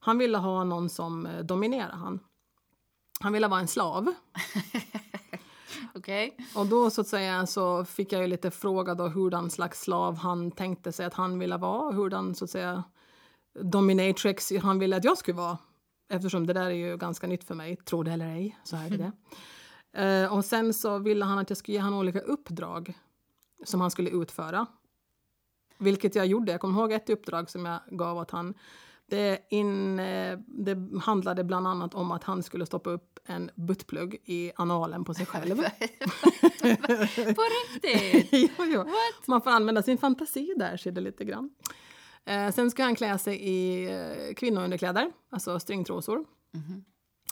han 0.00 0.18
ville 0.18 0.38
ha 0.38 0.64
någon 0.64 0.88
som 0.88 1.26
eh, 1.26 1.44
dominerade 1.44 1.96
han. 1.96 2.20
Han 3.20 3.32
ville 3.32 3.48
vara 3.48 3.60
en 3.60 3.68
slav. 3.68 4.14
Okej. 5.94 6.36
Och 6.54 6.66
då 6.66 6.90
så 6.90 7.00
att 7.00 7.08
säga 7.08 7.46
så 7.46 7.84
fick 7.84 8.12
jag 8.12 8.20
ju 8.20 8.26
lite 8.26 8.50
fråga 8.50 8.94
då 8.94 9.08
hurdan 9.08 9.50
slags 9.50 9.80
slav 9.80 10.16
han 10.16 10.50
tänkte 10.50 10.92
sig 10.92 11.06
att 11.06 11.14
han 11.14 11.38
ville 11.38 11.56
vara, 11.56 11.92
hurdan 11.92 12.34
så 12.34 12.44
att 12.44 12.50
säga 12.50 12.84
dominatrix 13.54 14.52
han 14.62 14.78
ville 14.78 14.96
att 14.96 15.04
jag 15.04 15.18
skulle 15.18 15.36
vara. 15.36 15.58
Eftersom 16.08 16.46
det 16.46 16.52
där 16.52 16.66
är 16.66 16.70
ju 16.70 16.96
ganska 16.96 17.26
nytt 17.26 17.44
för 17.44 17.54
mig, 17.54 17.76
tro 17.76 18.02
det 18.02 18.12
eller 18.12 18.26
ej, 18.26 18.58
så 18.64 18.76
är 18.76 18.90
det. 18.90 19.12
Eh, 19.92 20.32
och 20.32 20.44
sen 20.44 20.74
så 20.74 20.98
ville 20.98 21.24
han 21.24 21.38
att 21.38 21.50
jag 21.50 21.56
skulle 21.56 21.76
ge 21.76 21.82
honom 21.82 21.98
olika 21.98 22.20
uppdrag 22.20 22.94
som 23.64 23.80
han 23.80 23.90
skulle 23.90 24.10
utföra. 24.10 24.66
Vilket 25.78 26.14
jag 26.14 26.26
gjorde. 26.26 26.52
Jag 26.52 26.60
kommer 26.60 26.80
ihåg 26.80 26.92
ett 26.92 27.10
uppdrag 27.10 27.50
som 27.50 27.64
jag 27.66 27.80
gav 27.90 28.18
åt 28.18 28.30
han. 28.30 28.54
Det, 29.06 29.46
in, 29.50 29.98
eh, 29.98 30.38
det 30.46 31.00
handlade 31.02 31.44
bland 31.44 31.66
annat 31.66 31.94
om 31.94 32.10
att 32.10 32.24
han 32.24 32.42
skulle 32.42 32.66
stoppa 32.66 32.90
upp 32.90 33.18
en 33.24 33.50
buttplugg 33.54 34.22
i 34.24 34.52
analen 34.56 35.04
på 35.04 35.14
sig 35.14 35.26
själv. 35.26 35.56
på 37.34 37.42
riktigt? 37.74 38.28
jo, 38.58 38.64
jo. 38.64 38.84
Man 39.26 39.42
får 39.42 39.50
använda 39.50 39.82
sin 39.82 39.98
fantasi 39.98 40.54
där, 40.56 40.76
ser 40.76 40.92
det 40.92 41.00
lite 41.00 41.24
grann. 41.24 41.50
Eh, 42.26 42.50
sen 42.52 42.70
ska 42.70 42.82
han 42.84 42.94
klä 42.94 43.18
sig 43.18 43.36
i 43.36 43.84
eh, 43.90 44.34
kvinnounderkläder, 44.36 45.12
alltså 45.30 45.60
stringtrosor. 45.60 46.24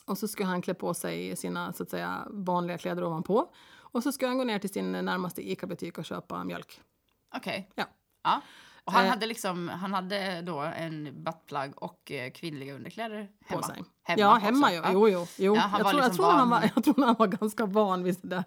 Och 0.07 0.18
så 0.18 0.28
ska 0.28 0.45
han 0.45 0.62
klä 0.62 0.75
på 0.75 0.95
sig 0.95 1.37
sina 1.37 1.73
så 1.73 1.83
att 1.83 1.90
säga, 1.90 2.26
vanliga 2.30 2.78
kläder 2.78 3.04
ovanpå. 3.04 3.52
Och 3.76 4.02
så 4.02 4.12
ska 4.12 4.26
han 4.26 4.38
gå 4.38 4.45
ner 4.45 4.59
till 4.59 4.71
sin 4.73 4.92
närmaste 4.92 5.50
ICA-butik 5.50 5.99
och 5.99 6.04
köpa 6.04 6.45
mjölk. 6.45 6.80
Okej. 7.37 7.71
Ja. 7.75 7.85
Ja. 8.23 8.40
Och 8.85 8.92
han 8.92 9.04
Eh. 9.04 9.11
hade 9.11 9.26
liksom, 9.26 9.68
han 9.68 9.95
hade 9.95 10.42
då 10.42 10.59
en 10.61 11.25
buttplug 11.25 11.73
och 11.83 12.11
eh, 12.11 12.30
kvinnliga 12.30 12.75
underkläder 12.75 13.28
hemma. 13.45 13.62
På 13.62 13.68
sig. 13.68 13.85
Hemma 14.02 14.21
ja, 14.21 14.35
hemma. 14.35 14.73
Ja. 14.73 14.90
Jo, 14.92 15.09
jo. 15.09 15.26
jo. 15.38 15.54
Ja, 15.54 15.61
han 15.61 15.78
jag, 15.78 15.85
var 15.85 15.90
tror, 15.90 16.02
jag, 16.02 16.09
liksom 16.09 16.25
tror 16.25 16.33
han 16.33 16.50
van. 16.50 16.61
var, 16.61 16.71
jag 16.75 16.85
tror 16.85 17.04
han 17.07 17.16
var 17.18 17.26
ganska 17.26 17.66
van 17.66 18.02
vid 18.04 18.16
det 18.23 18.28
där. 18.28 18.45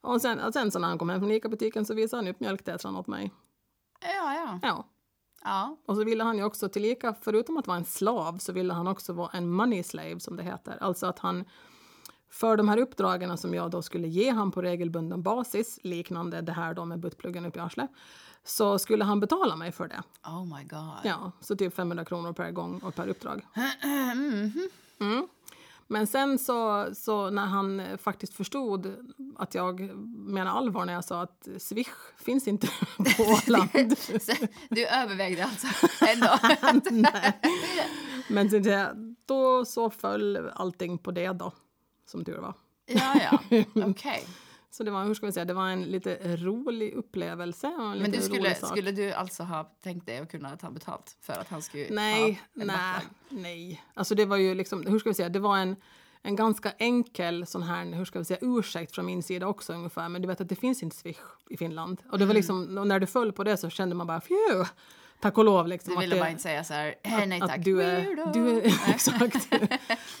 Och 0.00 0.20
sen, 0.20 0.40
och 0.40 0.52
sen 0.52 0.70
så 0.70 0.78
när 0.78 0.88
han 0.88 0.98
kom 0.98 1.08
hem 1.08 1.20
från 1.20 1.30
ICA-butiken 1.30 1.84
så 1.84 1.94
visade 1.94 2.22
han 2.22 2.28
upp 2.30 2.40
mjölktetran 2.40 2.96
åt 2.96 3.06
mig. 3.06 3.32
Ja, 4.00 4.34
ja. 4.34 4.58
Ja. 4.62 4.84
Ja. 5.44 5.76
Och 5.86 5.96
så 5.96 6.04
ville 6.04 6.24
han 6.24 6.38
ju 6.38 6.44
också 6.44 6.68
tillika, 6.68 7.14
förutom 7.20 7.56
att 7.56 7.66
vara 7.66 7.76
en 7.76 7.84
slav, 7.84 8.38
så 8.38 8.52
ville 8.52 8.72
han 8.72 8.86
också 8.86 9.12
vara 9.12 9.30
en 9.32 9.50
money 9.50 9.82
slave 9.82 10.20
som 10.20 10.36
det 10.36 10.42
heter. 10.42 10.78
Alltså 10.80 11.06
att 11.06 11.18
han 11.18 11.44
för 12.30 12.56
de 12.56 12.68
här 12.68 12.78
uppdragen 12.78 13.38
som 13.38 13.54
jag 13.54 13.70
då 13.70 13.82
skulle 13.82 14.08
ge 14.08 14.30
han 14.30 14.50
på 14.50 14.62
regelbunden 14.62 15.22
basis, 15.22 15.78
liknande 15.82 16.40
det 16.40 16.52
här 16.52 16.74
då 16.74 16.84
med 16.84 17.00
buttpluggen 17.00 17.46
upp 17.46 17.56
i 17.56 17.60
arslet, 17.60 17.90
så 18.44 18.78
skulle 18.78 19.04
han 19.04 19.20
betala 19.20 19.56
mig 19.56 19.72
för 19.72 19.88
det. 19.88 20.02
Oh 20.26 20.44
my 20.44 20.64
god. 20.64 20.98
Ja, 21.04 21.32
så 21.40 21.56
typ 21.56 21.74
500 21.74 22.04
kronor 22.04 22.32
per 22.32 22.50
gång 22.50 22.78
och 22.78 22.94
per 22.94 23.08
uppdrag. 23.08 23.46
Mhm. 24.14 24.68
Mm. 25.00 25.28
Men 25.86 26.06
sen 26.06 26.38
så, 26.38 26.88
så 26.94 27.30
när 27.30 27.46
han 27.46 27.80
eh, 27.80 27.96
faktiskt 27.96 28.34
förstod 28.34 28.94
att 29.36 29.54
jag 29.54 29.80
menar 30.28 30.50
allvar 30.58 30.84
när 30.84 30.92
jag 30.92 31.04
sa 31.04 31.22
att 31.22 31.48
Swish 31.58 31.88
finns 32.18 32.48
inte 32.48 32.66
på 33.16 33.22
Åland. 33.22 33.70
Du 34.70 34.86
övervägde 34.86 35.44
alltså 35.44 35.66
ändå? 36.06 36.38
Men 38.28 38.48
det- 38.48 38.94
då 39.26 39.64
så 39.64 39.90
föll 39.90 40.50
allting 40.54 40.98
på 40.98 41.10
det 41.10 41.28
då, 41.32 41.52
som 42.06 42.24
tur 42.24 42.38
var. 42.38 42.54
ja, 42.86 43.14
ja. 43.50 43.64
Okej. 43.86 44.24
Så 44.76 44.84
det 44.84 44.90
var, 44.90 45.04
hur 45.04 45.14
ska 45.14 45.26
vi 45.26 45.32
säga, 45.32 45.44
det 45.44 45.54
var 45.54 45.68
en 45.68 45.82
lite 45.82 46.36
rolig 46.36 46.92
upplevelse. 46.94 47.66
Och 47.66 47.82
en 47.82 47.88
Men 47.90 47.98
lite 47.98 48.16
du 48.16 48.22
skulle, 48.22 48.54
skulle 48.54 48.92
du 48.92 49.12
alltså 49.12 49.42
ha 49.42 49.64
tänkt 49.64 50.06
dig 50.06 50.18
att 50.18 50.30
kunna 50.30 50.56
ta 50.56 50.70
betalt 50.70 51.16
för 51.20 51.32
att 51.32 51.48
han 51.48 51.62
skulle 51.62 51.86
Nej, 51.90 52.22
ha 52.54 52.62
en 52.62 52.66
nej, 52.66 53.06
nej. 53.28 53.84
Alltså 53.94 54.14
det 54.14 54.24
var 54.24 54.36
ju 54.36 54.54
liksom, 54.54 54.86
hur 54.86 54.98
ska 54.98 55.10
vi 55.10 55.14
säga, 55.14 55.28
det 55.28 55.38
var 55.38 55.58
en, 55.58 55.76
en 56.22 56.36
ganska 56.36 56.70
enkel 56.78 57.46
sån 57.46 57.62
här, 57.62 57.84
hur 57.92 58.04
ska 58.04 58.18
vi 58.18 58.24
säga, 58.24 58.38
ursäkt 58.42 58.94
från 58.94 59.06
min 59.06 59.22
sida 59.22 59.46
också 59.46 59.72
ungefär. 59.72 60.08
Men 60.08 60.22
du 60.22 60.28
vet 60.28 60.40
att 60.40 60.48
det 60.48 60.56
finns 60.56 60.82
inte 60.82 60.96
Swish 60.96 61.16
i 61.50 61.56
Finland. 61.56 62.02
Och 62.10 62.18
det 62.18 62.24
var 62.24 62.30
Mm. 62.30 62.36
liksom, 62.36 62.78
och 62.78 62.86
när 62.86 63.00
du 63.00 63.06
föll 63.06 63.32
på 63.32 63.44
det 63.44 63.56
så 63.56 63.70
kände 63.70 63.94
man 63.94 64.06
bara, 64.06 64.20
phew, 64.20 64.64
tack 65.24 65.38
och 65.38 65.44
lov 65.44 65.68
liksom. 65.68 65.94
Du 65.94 66.00
ville 66.00 66.16
bara 66.16 66.30
inte 66.30 66.42
säga 66.42 66.64
så 66.64 66.74
här, 66.74 66.94
"Eh, 67.02 67.26
nej 67.26 67.40
tack, 67.40 67.64
du 67.64 67.82
är, 67.82 68.00
weirdo." 68.00 68.32
du 68.32 68.48
är, 68.60 68.66
exakt. 68.94 69.54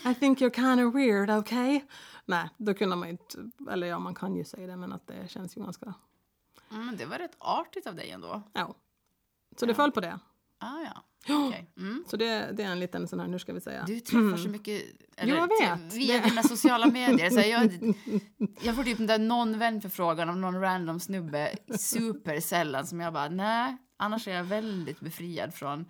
I 0.06 0.14
think 0.14 0.40
you're 0.40 0.54
kind 0.54 0.80
of 0.88 0.94
weird, 0.94 1.30
okay? 1.30 1.80
Nej, 2.26 2.48
då 2.56 2.74
kunde 2.74 2.96
man 2.96 3.08
inte, 3.08 3.38
eller 3.70 3.86
ja, 3.86 3.98
man 3.98 4.14
kan 4.14 4.36
ju 4.36 4.44
säga 4.44 4.66
det, 4.66 4.76
men 4.76 4.92
att 4.92 5.06
det 5.06 5.30
känns 5.30 5.56
ju 5.56 5.60
ganska, 5.60 5.94
Mm, 6.72 6.96
det 6.96 7.04
var 7.06 7.18
rätt 7.18 7.36
artigt 7.38 7.86
av 7.86 7.94
dig 7.94 8.10
ändå. 8.10 8.42
ja. 8.52 8.74
Så 9.60 9.66
det 9.66 9.74
föll 9.74 9.92
på 9.92 10.00
det. 10.00 10.18
Ah, 10.58 10.80
ja. 10.84 11.04
Okej. 11.48 11.70
Mm. 11.76 12.04
Så 12.06 12.16
det, 12.16 12.50
det 12.52 12.62
är 12.62 12.66
en 12.72 12.80
liten 12.80 13.08
sån 13.08 13.20
här, 13.20 13.28
hur 13.28 13.38
ska 13.38 13.52
vi 13.52 13.60
säga? 13.60 13.84
Du 13.86 14.00
träffar 14.00 14.36
så 14.36 14.48
mycket 14.48 14.82
eller, 15.16 15.36
jag 15.36 15.48
vet. 15.48 15.94
via 15.94 16.18
Det- 16.22 16.28
dina 16.28 16.42
sociala 16.42 16.86
medier. 16.86 17.30
Så 17.30 17.40
jag, 17.40 17.94
jag 18.64 18.76
får 18.76 18.84
typ 18.84 18.98
den 18.98 19.06
där 19.06 19.18
någon 19.18 19.58
vän 19.58 19.80
förfrågan 19.80 20.28
om 20.28 20.40
någon 20.40 20.60
random 20.60 21.00
snubbe 21.00 21.56
supersällan 21.78 22.86
som 22.86 23.00
jag 23.00 23.12
bara 23.12 23.28
nej. 23.28 23.76
Annars 24.04 24.28
är 24.28 24.32
jag 24.34 24.44
väldigt 24.44 25.00
befriad 25.00 25.54
från 25.54 25.84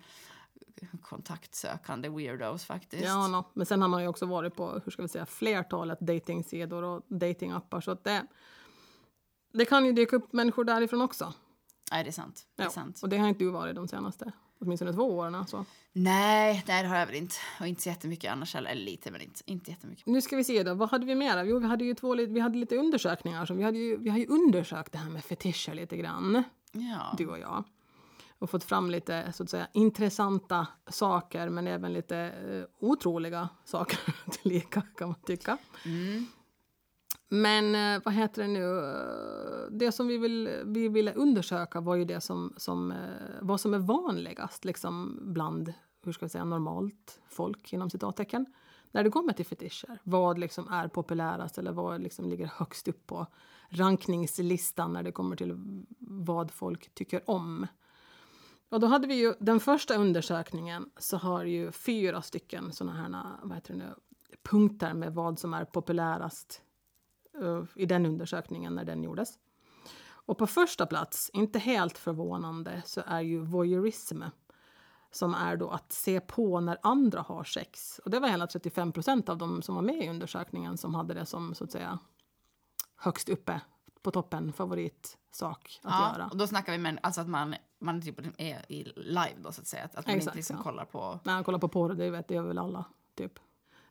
kontaktsökande 1.01 2.09
weirdos 2.09 2.65
faktiskt. 2.65 3.03
Ja, 3.05 3.27
no. 3.27 3.43
men 3.53 3.65
sen 3.65 3.81
har 3.81 3.89
man 3.89 4.01
ju 4.01 4.07
också 4.07 4.25
varit 4.25 4.55
på 4.55 4.81
hur 4.85 4.91
ska 4.91 5.01
vi 5.01 5.07
säga, 5.07 5.25
flertalet 5.25 5.99
datingsidor 5.99 6.83
och 6.83 7.03
datingappar 7.07 7.81
så 7.81 7.91
att 7.91 8.03
det, 8.03 8.25
det 9.53 9.65
kan 9.65 9.85
ju 9.85 9.91
dyka 9.91 10.15
upp 10.15 10.33
människor 10.33 10.63
därifrån 10.63 11.01
också. 11.01 11.33
Nej, 11.91 12.03
det 12.03 12.09
är 12.09 12.11
sant. 12.11 12.45
Det 12.55 12.61
är 12.63 12.65
Ja. 12.65 12.69
sant. 12.71 12.99
Och 13.03 13.09
det 13.09 13.17
har 13.17 13.27
inte 13.27 13.43
du 13.43 13.49
varit 13.49 13.75
de 13.75 13.87
senaste, 13.87 14.31
åtminstone 14.59 14.93
två 14.93 15.17
åren. 15.17 15.35
Alltså. 15.35 15.65
Nej, 15.93 16.63
nej, 16.67 16.83
det 16.83 16.87
har 16.87 16.97
jag 16.97 17.05
väl 17.07 17.15
inte. 17.15 17.35
Och 17.59 17.67
inte 17.67 17.81
så 17.81 17.89
jättemycket 17.89 18.31
annars 18.31 18.53
heller. 18.53 18.69
Eller 18.71 18.81
lite, 18.85 19.11
men 19.11 19.21
inte, 19.21 19.41
inte 19.45 19.71
jättemycket. 19.71 20.05
Nu 20.05 20.21
ska 20.21 20.35
vi 20.35 20.43
se 20.43 20.63
då, 20.63 20.73
vad 20.73 20.89
hade 20.89 21.05
vi 21.05 21.15
mer? 21.15 21.43
Jo, 21.43 21.59
vi 21.59 21.67
hade 21.67 21.85
ju 21.85 21.93
två, 21.93 22.15
vi 22.15 22.39
hade 22.39 22.57
lite 22.57 22.75
undersökningar. 22.77 23.45
Som 23.45 23.57
vi, 23.57 23.63
hade 23.63 23.77
ju, 23.77 23.97
vi 23.97 24.09
har 24.09 24.17
ju 24.17 24.27
undersökt 24.27 24.91
det 24.91 24.97
här 24.97 25.09
med 25.09 25.23
fetischer 25.25 25.73
lite 25.73 25.97
grann, 25.97 26.43
Ja. 26.71 27.15
du 27.17 27.27
och 27.27 27.39
jag. 27.39 27.63
Och 28.39 28.49
fått 28.49 28.63
fram 28.63 28.89
lite 28.89 29.31
så 29.33 29.43
att 29.43 29.49
säga 29.49 29.67
intressanta 29.73 30.67
saker 30.87 31.49
men 31.49 31.67
även 31.67 31.93
lite 31.93 32.17
eh, 32.17 32.87
otroliga 32.87 33.49
saker 33.65 33.99
tillika 34.31 34.81
kan 34.81 35.07
man 35.07 35.19
tycka. 35.25 35.57
Mm. 35.85 36.25
Men 37.29 37.75
eh, 37.75 38.01
vad 38.05 38.13
heter 38.13 38.41
det 38.41 38.47
nu? 38.47 38.79
Eh, 38.79 39.71
Det 39.71 39.91
som 39.91 40.07
vi, 40.07 40.17
vill, 40.17 40.49
vi 40.65 40.87
ville 40.87 41.13
undersöka 41.13 41.81
var 41.81 41.95
ju 41.95 42.05
det 42.05 42.21
som, 42.21 42.53
som, 42.57 42.91
eh, 42.91 42.97
vad 43.41 43.61
som 43.61 43.73
är 43.73 43.79
vanligast 43.79 44.65
liksom 44.65 45.19
bland 45.21 45.73
hur 46.05 46.11
ska 46.11 46.23
jag 46.23 46.31
säga, 46.31 46.45
normalt 46.45 47.19
folk 47.29 47.73
inom 47.73 47.89
citattecken. 47.89 48.45
När 48.91 49.03
det 49.03 49.09
kommer 49.09 49.33
till 49.33 49.45
fetischer. 49.45 49.99
Vad 50.03 50.39
liksom 50.39 50.67
är 50.67 50.87
populärast 50.87 51.57
eller 51.57 51.71
vad 51.71 52.01
liksom 52.01 52.29
ligger 52.29 52.45
högst 52.55 52.87
upp 52.87 53.07
på 53.07 53.27
rankningslistan 53.69 54.93
när 54.93 55.03
det 55.03 55.11
kommer 55.11 55.35
till 55.35 55.83
vad 55.99 56.51
folk 56.51 56.93
tycker 56.93 57.29
om. 57.29 57.67
Och 58.69 58.79
då 58.79 58.87
hade 58.87 59.07
vi 59.07 59.15
ju 59.15 59.33
den 59.39 59.59
första 59.59 59.95
undersökningen 59.95 60.89
så 60.97 61.17
har 61.17 61.43
ju 61.43 61.71
fyra 61.71 62.21
stycken 62.21 62.71
sådana 62.71 62.93
här 62.93 63.37
vad 63.43 63.55
heter 63.55 63.73
det 63.73 63.79
nu, 63.79 63.95
punkter 64.43 64.93
med 64.93 65.13
vad 65.13 65.39
som 65.39 65.53
är 65.53 65.65
populärast 65.65 66.61
uh, 67.41 67.63
i 67.75 67.85
den 67.85 68.05
undersökningen 68.05 68.75
när 68.75 68.85
den 68.85 69.03
gjordes. 69.03 69.39
Och 70.07 70.37
på 70.37 70.47
första 70.47 70.85
plats, 70.85 71.29
inte 71.33 71.59
helt 71.59 71.97
förvånande, 71.97 72.81
så 72.85 73.01
är 73.05 73.21
ju 73.21 73.39
voyeurism 73.39 74.23
som 75.11 75.33
är 75.33 75.57
då 75.57 75.69
att 75.69 75.91
se 75.91 76.19
på 76.19 76.59
när 76.59 76.77
andra 76.83 77.21
har 77.21 77.43
sex. 77.43 77.99
Och 78.05 78.11
det 78.11 78.19
var 78.19 78.27
hela 78.27 78.47
35 78.47 78.91
procent 78.91 79.29
av 79.29 79.37
de 79.37 79.61
som 79.61 79.75
var 79.75 79.81
med 79.81 80.03
i 80.03 80.09
undersökningen 80.09 80.77
som 80.77 80.95
hade 80.95 81.13
det 81.13 81.25
som 81.25 81.55
så 81.55 81.63
att 81.63 81.71
säga 81.71 81.99
högst 82.95 83.29
uppe 83.29 83.61
på 84.05 84.11
toppen 84.11 84.53
favoritsak 84.53 85.79
att 85.83 85.91
Ja, 85.91 86.11
göra. 86.13 86.27
och 86.27 86.37
då 86.37 86.47
snackar 86.47 86.71
vi 86.71 86.77
med 86.77 86.99
alltså 87.03 87.21
att 87.21 87.27
man, 87.27 87.55
man 87.79 88.01
typ 88.01 88.19
är 88.37 88.71
i 88.71 88.83
live 88.95 89.35
då 89.37 89.51
så 89.51 89.61
att 89.61 89.67
säga. 89.67 89.83
Att, 89.83 89.95
att 89.95 90.07
man 90.07 90.15
Exakt, 90.15 90.27
inte 90.27 90.37
liksom 90.37 90.55
ja. 90.57 90.63
kollar 90.63 90.85
på... 90.85 91.19
Han 91.25 91.43
kollar 91.43 91.59
på 91.59 91.67
porr, 91.67 91.93
det 91.93 92.09
vet 92.09 92.27
det 92.27 92.33
gör 92.35 92.43
väl 92.43 92.57
alla. 92.57 92.85
Typ. 93.15 93.39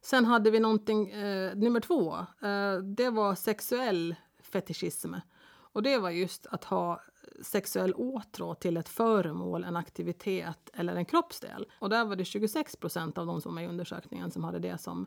Sen 0.01 0.25
hade 0.25 0.51
vi 0.51 0.61
någonting, 0.61 1.11
eh, 1.11 1.55
nummer 1.57 1.81
två. 1.81 2.17
Eh, 2.17 2.77
det 2.79 3.11
var 3.11 3.35
sexuell 3.35 4.15
fetischism. 4.43 5.15
Och 5.47 5.83
det 5.83 5.99
var 5.99 6.11
just 6.11 6.47
att 6.47 6.65
ha 6.65 7.01
sexuell 7.43 7.95
åtrå 7.95 8.55
till 8.55 8.77
ett 8.77 8.89
föremål, 8.89 9.65
en 9.65 9.77
aktivitet 9.77 10.71
eller 10.75 10.97
en 10.97 11.05
kroppsdel. 11.05 11.67
Och 11.79 11.89
där 11.91 12.05
var 12.05 12.17
det 12.17 12.25
26 12.25 12.77
procent 12.77 13.19
av 13.19 13.27
de 13.27 13.41
som 13.41 13.51
var 13.51 13.55
med 13.55 13.65
i 13.65 13.69
undersökningen 13.69 14.31
som 14.31 14.45
hade 14.45 14.59
det 14.59 14.79
som, 14.79 15.07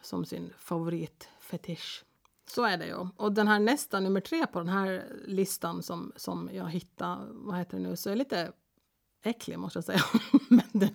som 0.00 0.24
sin 0.24 0.52
favoritfetisch. 0.58 2.04
Så 2.54 2.64
är 2.64 2.76
det 2.76 2.86
ju. 2.86 3.08
Och 3.16 3.32
den 3.32 3.48
här 3.48 3.58
nästa, 3.58 4.00
nummer 4.00 4.20
tre 4.20 4.46
på 4.46 4.58
den 4.58 4.68
här 4.68 5.04
listan 5.26 5.82
som, 5.82 6.12
som 6.16 6.50
jag 6.52 6.70
hittade, 6.70 7.26
vad 7.30 7.58
heter 7.58 7.76
det 7.76 7.82
nu, 7.82 7.96
så 7.96 8.10
är 8.10 8.16
lite 8.16 8.52
äcklig 9.24 9.58
måste 9.58 9.76
jag 9.76 9.84
säga. 9.84 10.00
Men 10.48 10.66
det, 10.72 10.94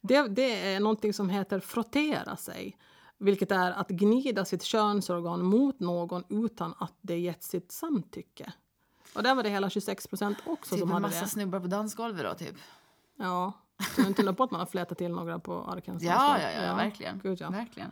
det, 0.00 0.28
det 0.28 0.74
är 0.74 0.80
någonting 0.80 1.12
som 1.12 1.30
heter 1.30 1.60
frottera 1.60 2.36
sig. 2.36 2.76
Vilket 3.18 3.50
är 3.50 3.70
att 3.70 3.88
gnida 3.88 4.44
sitt 4.44 4.62
könsorgan 4.62 5.44
mot 5.44 5.80
någon 5.80 6.24
utan 6.28 6.74
att 6.78 6.94
det 7.00 7.18
gett 7.18 7.42
sitt 7.42 7.72
samtycke. 7.72 8.52
Och 9.14 9.22
där 9.22 9.34
var 9.34 9.42
det 9.42 9.48
hela 9.48 9.70
26 9.70 10.06
procent 10.06 10.38
också 10.46 10.74
Typ 10.74 10.80
som 10.80 10.88
en 10.88 10.94
hade 10.94 11.06
massa 11.06 11.24
det. 11.24 11.30
snubbar 11.30 11.60
på 11.60 11.66
dansgolvet 11.66 12.24
då 12.24 12.34
typ. 12.34 12.56
Ja, 13.16 13.52
så 13.96 14.02
inte 14.02 14.32
på 14.32 14.44
att 14.44 14.50
man 14.50 14.60
har 14.60 14.66
flätat 14.66 14.98
till 14.98 15.10
några 15.10 15.38
på 15.38 15.64
Arkansas. 15.64 16.02
Ja, 16.02 16.38
ja, 16.40 16.50
ja, 16.50 16.74
verkligen. 16.74 17.20
Gud, 17.22 17.40
ja. 17.40 17.50
Verkligen. 17.50 17.90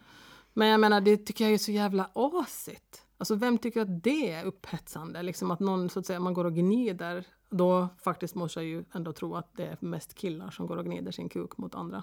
Men 0.55 0.69
jag 0.69 0.81
menar, 0.81 1.01
det 1.01 1.17
tycker 1.17 1.45
jag 1.45 1.55
är 1.55 1.59
så 1.59 1.73
jävla 1.73 2.11
asigt. 2.15 3.03
Alltså 3.19 3.35
vem 3.35 3.59
tycker 3.59 3.81
att 3.81 4.03
det 4.03 4.33
är 4.33 4.45
upphetsande? 4.45 5.23
Liksom 5.23 5.51
att 5.51 5.61
någon, 5.61 5.91
så 5.91 5.99
att 6.01 6.07
säga, 6.07 6.21
man 6.21 6.35
går 6.35 6.45
och 6.45 6.55
gnider. 6.55 7.25
Då 7.51 7.89
faktiskt 8.05 8.35
måste 8.35 8.61
jag 8.61 8.67
ju 8.67 8.85
ändå 8.95 9.13
tro 9.13 9.35
att 9.37 9.57
det 9.57 9.67
är 9.67 9.77
mest 9.81 10.15
killar 10.15 10.51
som 10.51 10.67
går 10.67 10.77
och 10.77 10.85
gnider 10.85 11.13
sin 11.13 11.29
kuk 11.29 11.57
mot 11.57 11.75
andra. 11.75 12.03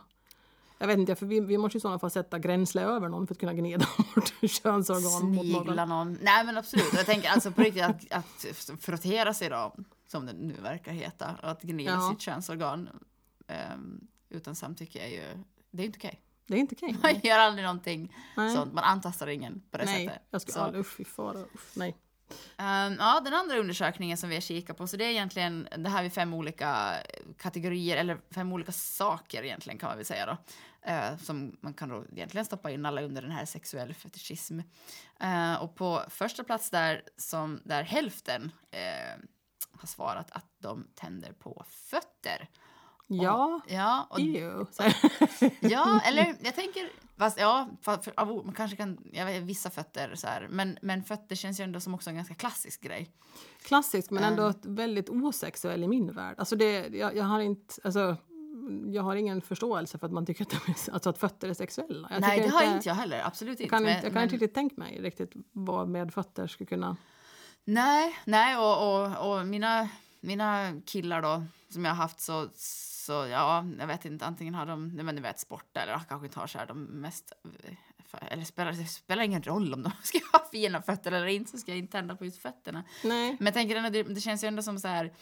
Jag 0.78 0.88
vet 0.88 0.98
inte, 0.98 1.16
för 1.16 1.26
vi, 1.26 1.40
vi 1.40 1.58
måste 1.58 1.76
ju 1.76 1.80
i 1.80 1.82
sådana 1.82 2.00
fall 2.00 2.12
sätta 2.12 2.40
gränsle 2.40 2.82
över 2.82 3.10
någon 3.10 3.28
för 3.28 3.34
att 3.36 3.40
kunna 3.40 3.54
gnida 3.54 3.86
vårt 4.16 4.52
könsorgan 4.52 5.32
mot 5.32 5.46
någon. 5.46 5.64
Snigla 5.64 5.86
någon. 5.86 6.18
Nej 6.22 6.46
men 6.46 6.58
absolut. 6.58 6.94
Jag 6.94 7.06
tänker 7.06 7.30
alltså 7.30 7.52
på 7.52 7.62
riktigt 7.62 7.84
att, 7.84 8.12
att 8.12 8.46
frottera 8.80 9.34
sig 9.34 9.50
då, 9.50 9.76
som 10.08 10.26
det 10.26 10.34
nu 10.34 10.54
verkar 10.54 10.92
heta, 10.92 11.26
att 11.26 11.62
gnida 11.62 11.92
Ja. 11.92 12.10
sitt 12.12 12.22
könsorgan 12.22 12.90
ehm, 13.48 14.08
utan 14.30 14.56
samtycke 14.56 15.00
är 15.00 15.10
ju, 15.10 15.44
det 15.72 15.84
är 15.84 15.86
inte 15.86 15.98
okej. 15.98 16.22
Det 16.52 16.58
är 16.58 16.60
inte 16.60 16.76
okej. 16.76 16.96
Man 17.04 17.20
gör 17.24 17.40
aldrig 17.40 17.64
någonting 17.64 18.16
Nej. 18.38 18.56
sånt, 18.56 18.74
man 18.74 18.84
antastar 18.84 19.28
ingen 19.28 19.62
på 19.72 19.78
det 19.78 19.86
Nej, 19.86 20.06
sättet. 20.08 20.22
jag 20.32 20.42
skulle 20.42 20.54
Så, 20.54 20.60
aldrig, 20.62 20.82
usch, 20.82 20.96
fy 20.98 21.04
fara, 21.06 21.38
usch, 21.40 21.76
nej. 21.76 21.98
ehm, 22.58 22.96
ja, 23.00 23.22
den 23.26 23.34
andra 23.34 23.58
undersökningen 23.58 24.18
som 24.18 24.30
vi 24.30 24.36
har 24.36 24.42
kikat 24.42 24.78
på, 24.78 24.88
så 24.88 24.98
det 24.98 25.06
är 25.06 25.10
egentligen, 25.10 25.68
det 25.78 25.90
här 25.90 26.04
är 26.04 26.10
fem 26.10 26.34
olika 26.34 26.94
kategorier, 27.38 27.98
eller 27.98 28.22
fem 28.32 28.54
olika 28.54 28.72
saker 28.72 29.44
egentligen 29.44 29.80
kan 29.80 29.90
man 29.90 29.98
väl 29.98 30.06
säga 30.06 30.26
då. 30.26 30.38
Eh, 30.92 31.18
som 31.18 31.58
man 31.62 31.74
kan 31.74 31.90
då 31.90 32.06
egentligen 32.12 32.46
stoppa 32.46 32.72
in 32.72 32.86
alla 32.86 33.02
under 33.02 33.22
den 33.22 33.32
här 33.32 33.46
sexuell 33.46 33.94
fetischism. 33.94 34.60
Eh, 35.20 35.54
och 35.64 35.76
på 35.76 36.02
första 36.10 36.44
plats 36.44 36.70
där, 36.70 37.02
som, 37.18 37.62
där 37.66 37.84
hälften 37.84 38.52
eh, 38.72 39.22
har 39.72 39.88
svarat 39.88 40.32
att 40.32 40.46
de 40.60 40.88
tänder 40.96 41.34
på 41.34 41.64
fötter. 41.68 42.50
Ja, 43.16 43.62
Ja, 43.68 44.08
och. 44.10 44.20
Så- 44.72 44.84
ja 45.60 46.02
eller 46.06 46.36
jag 46.44 46.56
tänker, 46.56 46.90
fast 47.18 47.40
ja, 47.40 47.68
för, 47.82 47.98
för, 47.98 48.14
av- 48.18 48.46
man 48.46 48.56
kanske 48.56 48.78
kan, 48.78 48.98
jag 49.14 49.26
vet, 49.26 49.44
vissa 49.44 49.70
fötter 49.70 50.16
så 50.16 50.28
här, 50.28 50.48
men, 50.52 50.78
men 50.82 51.04
fötter 51.04 51.36
känns 51.36 51.60
ju 51.60 51.64
ändå 51.64 51.80
som 51.80 51.94
också 51.94 52.10
en 52.10 52.16
ganska 52.16 52.34
klassisk 52.36 52.82
grej. 52.82 53.10
Klassiskt 53.64 54.12
men 54.12 54.24
ändå 54.24 54.48
ett 54.48 54.66
väldigt 54.66 55.10
osexuell 55.10 55.84
i 55.84 55.88
min 55.88 56.12
värld. 56.12 56.36
Alltså 56.38 56.56
det, 56.56 56.88
jag, 56.88 57.18
jag 57.18 57.24
har 57.24 57.40
inte, 57.40 57.74
alltså, 57.84 58.18
jag 58.88 59.04
har 59.04 59.16
ingen 59.16 59.42
förståelse 59.42 59.98
för 59.98 60.08
att 60.08 60.14
man 60.14 60.26
tycker 60.26 60.44
att, 60.44 60.50
de 60.50 60.72
är, 60.72 60.94
alltså 60.94 61.10
att 61.10 61.18
fötter 61.18 61.50
är 61.50 61.54
sexuella. 61.54 62.08
Jag 62.12 62.22
Nej, 62.22 62.38
det 62.40 62.44
tycker 62.46 62.58
har 62.68 62.76
inte 62.76 62.90
jag 62.90 62.96
heller, 62.96 63.22
absolut 63.26 63.60
Jag 63.60 63.66
inte. 63.66 63.70
kan, 63.76 63.84
men, 63.84 63.92
inte, 63.96 64.06
jag 64.06 64.14
kan 64.14 64.20
men, 64.20 64.24
inte 64.24 64.36
riktigt 64.36 64.54
tänka 64.54 64.76
mig 64.78 65.02
riktigt 65.02 65.32
vad 65.52 65.88
med 65.88 66.14
fötter 66.14 66.48
skulle 66.48 66.68
kunna... 66.68 66.98
Nej, 67.66 68.18
nej 68.26 68.58
och, 68.58 69.04
och, 69.04 69.32
och 69.40 69.46
mina, 69.46 69.90
mina 70.20 70.74
killar 70.86 71.22
då, 71.22 71.44
som 71.70 71.86
jag 71.86 71.92
har 71.92 71.96
haft 72.04 72.20
så, 72.20 72.48
så 73.06 73.12
ja, 73.12 73.66
jag 73.80 73.88
vet 73.88 74.06
inte, 74.06 74.26
antingen 74.26 74.56
har 74.56 74.66
de, 74.66 74.88
men 74.88 75.16
du 75.16 75.22
vet, 75.22 75.40
sport 75.40 75.78
eller 75.78 76.02
kanske 76.10 76.28
inte 76.28 76.40
har 76.40 76.48
så 76.48 76.58
här 76.58 76.66
de 76.66 76.84
mest, 76.84 77.34
eller 78.22 78.44
spelar, 78.44 78.72
det 78.72 78.86
spelar 78.86 79.24
ingen 79.24 79.44
roll 79.44 79.74
om 79.74 79.84
de 79.84 79.92
ska 80.04 80.20
ha 80.34 80.46
fina 80.52 80.82
fötter 80.82 81.12
eller 81.12 81.28
inte, 81.28 81.52
så 81.52 81.58
ska 81.58 81.72
jag 81.72 81.78
inte 81.78 81.92
tända 81.92 82.16
på 82.16 82.26
just 82.26 82.42
fötterna. 82.42 82.84
Nej. 83.04 83.36
Men 83.40 83.46
jag 83.46 83.54
tänker 83.54 83.76
ändå, 83.76 84.14
det, 84.14 84.22
känns 84.22 84.44
ju 84.44 84.48
ändå 84.48 84.62
som 84.62 84.80
så 84.80 84.88
här 84.88 85.14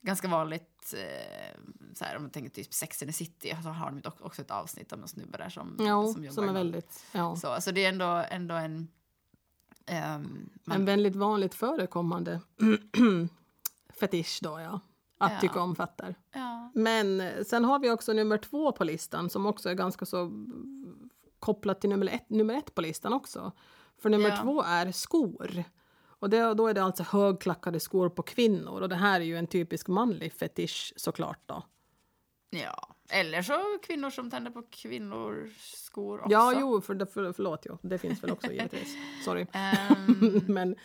ganska 0.00 0.28
vanligt, 0.28 0.94
eh, 0.96 1.60
så 1.94 2.04
här, 2.04 2.16
om 2.16 2.22
man 2.22 2.30
tänker 2.30 2.50
typ 2.50 2.74
Sex 2.74 3.02
and 3.02 3.08
the 3.08 3.12
City, 3.12 3.56
så 3.62 3.68
har 3.68 3.90
de 3.90 4.10
också 4.20 4.42
ett 4.42 4.50
avsnitt 4.50 4.92
om 4.92 4.98
någon 5.00 5.08
snubbe 5.08 5.38
där 5.38 5.48
som, 5.48 5.76
Jo, 5.78 6.12
som 6.12 6.24
jobbar 6.24 6.34
som 6.34 6.48
är 6.48 6.52
väldigt... 6.52 7.04
Ja. 7.12 7.36
så, 7.36 7.48
alltså 7.48 7.72
det 7.72 7.84
är 7.84 7.88
ändå, 7.88 8.24
ändå 8.30 8.54
en, 8.54 8.88
Ehm, 9.86 10.50
man, 10.64 10.76
En 10.76 10.84
väldigt 10.84 11.16
vanligt 11.16 11.54
förekommande 11.54 12.40
fetisch 14.00 14.38
då, 14.42 14.60
ja. 14.60 14.80
Att 15.18 15.32
Ja. 15.32 15.40
tycka 15.40 15.60
om 15.60 15.76
fötter. 15.76 16.14
ja. 16.34 16.70
Men 16.74 17.20
eh, 17.20 17.44
sen 17.44 17.64
har 17.64 17.78
vi 17.78 17.90
också 17.90 18.12
nummer 18.12 18.38
två 18.38 18.72
på 18.72 18.84
listan 18.84 19.30
som 19.30 19.46
också 19.46 19.68
är 19.70 19.74
ganska 19.74 20.06
så 20.06 20.30
kopplat 21.38 21.80
till 21.80 21.90
nummer 21.90 22.06
ett, 22.06 22.30
nummer 22.30 22.54
ett 22.54 22.74
på 22.74 22.80
listan 22.80 23.12
också. 23.12 23.52
För 24.02 24.10
nummer 24.10 24.28
Ja. 24.28 24.42
två 24.42 24.62
är 24.62 24.92
skor. 24.92 25.64
Och 26.18 26.30
det, 26.30 26.54
då 26.54 26.66
är 26.68 26.74
det 26.74 26.82
alltså 26.82 27.02
högklackade 27.02 27.80
skor 27.80 28.08
på 28.08 28.22
kvinnor. 28.22 28.80
Och 28.80 28.88
det 28.88 28.94
här 28.96 29.20
är 29.20 29.24
ju 29.24 29.36
en 29.36 29.46
typisk 29.46 29.88
manlig 29.88 30.32
fetisch 30.32 30.92
såklart 30.96 31.40
då. 31.46 31.62
ja. 32.50 32.92
Eller 33.10 33.42
så 33.42 33.78
kvinnor 33.82 34.10
som 34.10 34.30
tänder 34.30 34.50
på 34.50 34.62
kvinnors 34.70 35.56
skor 35.60 36.18
också. 36.20 36.32
Ja, 36.32 36.54
jo, 36.60 36.80
för, 36.80 37.06
för, 37.06 37.32
förlåt, 37.32 37.62
jo. 37.68 37.78
det 37.82 37.98
finns 37.98 38.22
väl 38.22 38.30
också 38.30 38.52
givetvis. 38.52 38.96
Sorry. 39.24 39.46
Ehm, 39.52 40.40
men, 40.46 40.76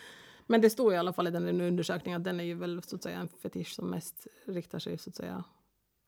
men 0.46 0.60
det 0.60 0.70
står 0.70 0.94
i 0.94 0.96
alla 0.96 1.12
fall 1.12 1.26
i 1.26 1.30
den 1.30 1.60
undersökningen 1.60 2.20
att 2.20 2.24
den 2.24 2.40
är 2.40 2.44
ju 2.44 2.54
väl 2.54 2.82
så 2.82 2.96
att 2.96 3.02
säga 3.02 3.18
en 3.18 3.28
fetisch 3.28 3.74
som 3.74 3.90
mest 3.90 4.26
riktar 4.46 4.78
sig 4.78 4.98
så 4.98 5.10
att 5.10 5.16
säga 5.16 5.44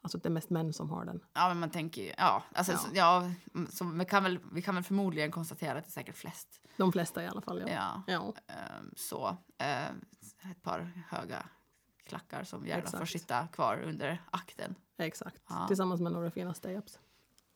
Alltså 0.03 0.19
det 0.19 0.29
är 0.29 0.31
mest 0.31 0.51
män 0.51 0.73
som 0.73 0.91
har 0.91 1.05
den. 1.05 1.21
ja, 1.33 1.49
men 1.49 1.59
man 1.61 1.71
tänker 1.71 2.03
ju... 2.03 2.13
Ja, 2.19 2.43
alltså, 2.55 2.73
Ja. 2.73 2.79
Så, 2.79 2.89
ja 2.95 3.31
så 3.71 3.85
vi, 3.85 4.05
kan 4.05 4.23
väl, 4.23 4.39
vi 4.53 4.63
kan 4.63 4.75
väl 4.75 4.85
förmodligen 4.85 5.31
konstatera 5.31 5.79
att 5.79 5.85
det 5.85 5.89
är 5.89 5.93
säkert 5.93 6.17
flest. 6.17 6.61
De 6.77 6.93
flesta 6.93 7.23
i 7.23 7.27
alla 7.27 7.41
fall. 7.41 7.61
Ja. 7.61 7.69
Ja. 7.69 8.03
ja. 8.07 8.35
Ehm, 8.55 8.91
så. 8.97 9.37
ehm, 9.59 10.05
ett 10.51 10.63
par 10.63 11.05
höga 11.09 11.47
klackar 12.07 12.45
som 12.45 12.67
gärna 12.67 12.83
får 12.83 12.89
Exakt. 12.89 13.13
sitta 13.13 13.47
kvar 13.47 13.83
under 13.85 14.23
akten. 14.31 14.75
Exakt. 14.99 15.43
Tillsammans 15.69 16.01
med 16.01 16.13
några 16.13 16.31
fina 16.31 16.53
stay-ups. 16.53 16.99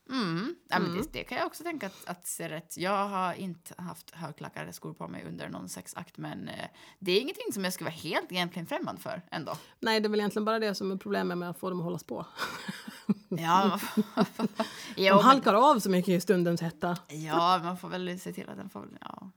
Mm. 0.09 0.55
Ja, 0.69 0.79
men 0.79 0.91
Mm. 0.91 1.03
det, 1.03 1.13
det 1.13 1.25
kan 1.25 1.39
jag 1.39 1.47
också 1.47 1.63
tänka 1.65 1.87
att, 1.87 2.05
att 2.07 2.27
se 2.27 2.49
rätt. 2.49 2.77
Jag 2.77 3.09
har 3.09 3.35
inte 3.35 3.75
haft 3.83 4.11
högklackade 4.11 4.73
skor 4.73 4.93
på 4.95 5.09
mig 5.09 5.25
under 5.29 5.49
någon 5.49 5.69
sexakt 5.69 6.19
men 6.19 6.49
eh, 6.49 6.65
det 6.99 7.13
är 7.13 7.21
ingenting 7.21 7.53
som 7.53 7.65
jag 7.65 7.73
skulle 7.73 7.91
vara 7.91 7.99
helt 7.99 8.33
egentligen 8.33 8.67
främmande 8.67 9.01
för 9.01 9.23
ändå. 9.31 9.53
Nej, 9.81 10.01
det 10.01 10.07
är 10.07 10.11
väl 10.11 10.21
egentligen 10.21 10.45
bara 10.45 10.59
det 10.59 10.75
som 10.75 10.93
är 10.93 10.97
problemet 10.97 11.39
med 11.39 11.51
att 11.51 11.59
få 11.59 11.71
dem 11.71 11.79
att 11.81 11.85
hållas 11.85 12.05
på. 12.05 12.27
Ja, 13.29 13.81
De 14.97 15.09
halkar 15.25 15.55
av 15.55 15.79
så 15.81 15.91
mycket 15.91 16.09
i 16.09 16.21
stundens 16.21 16.61
hetta. 16.61 16.99
ja, 17.09 17.61
man 17.65 17.77
får 17.79 17.89
väl 17.89 18.21
se 18.21 18.33
till 18.33 18.49
att 18.49 18.57
den 18.57 18.71
får... 18.71 18.89
Ja, 19.01 19.31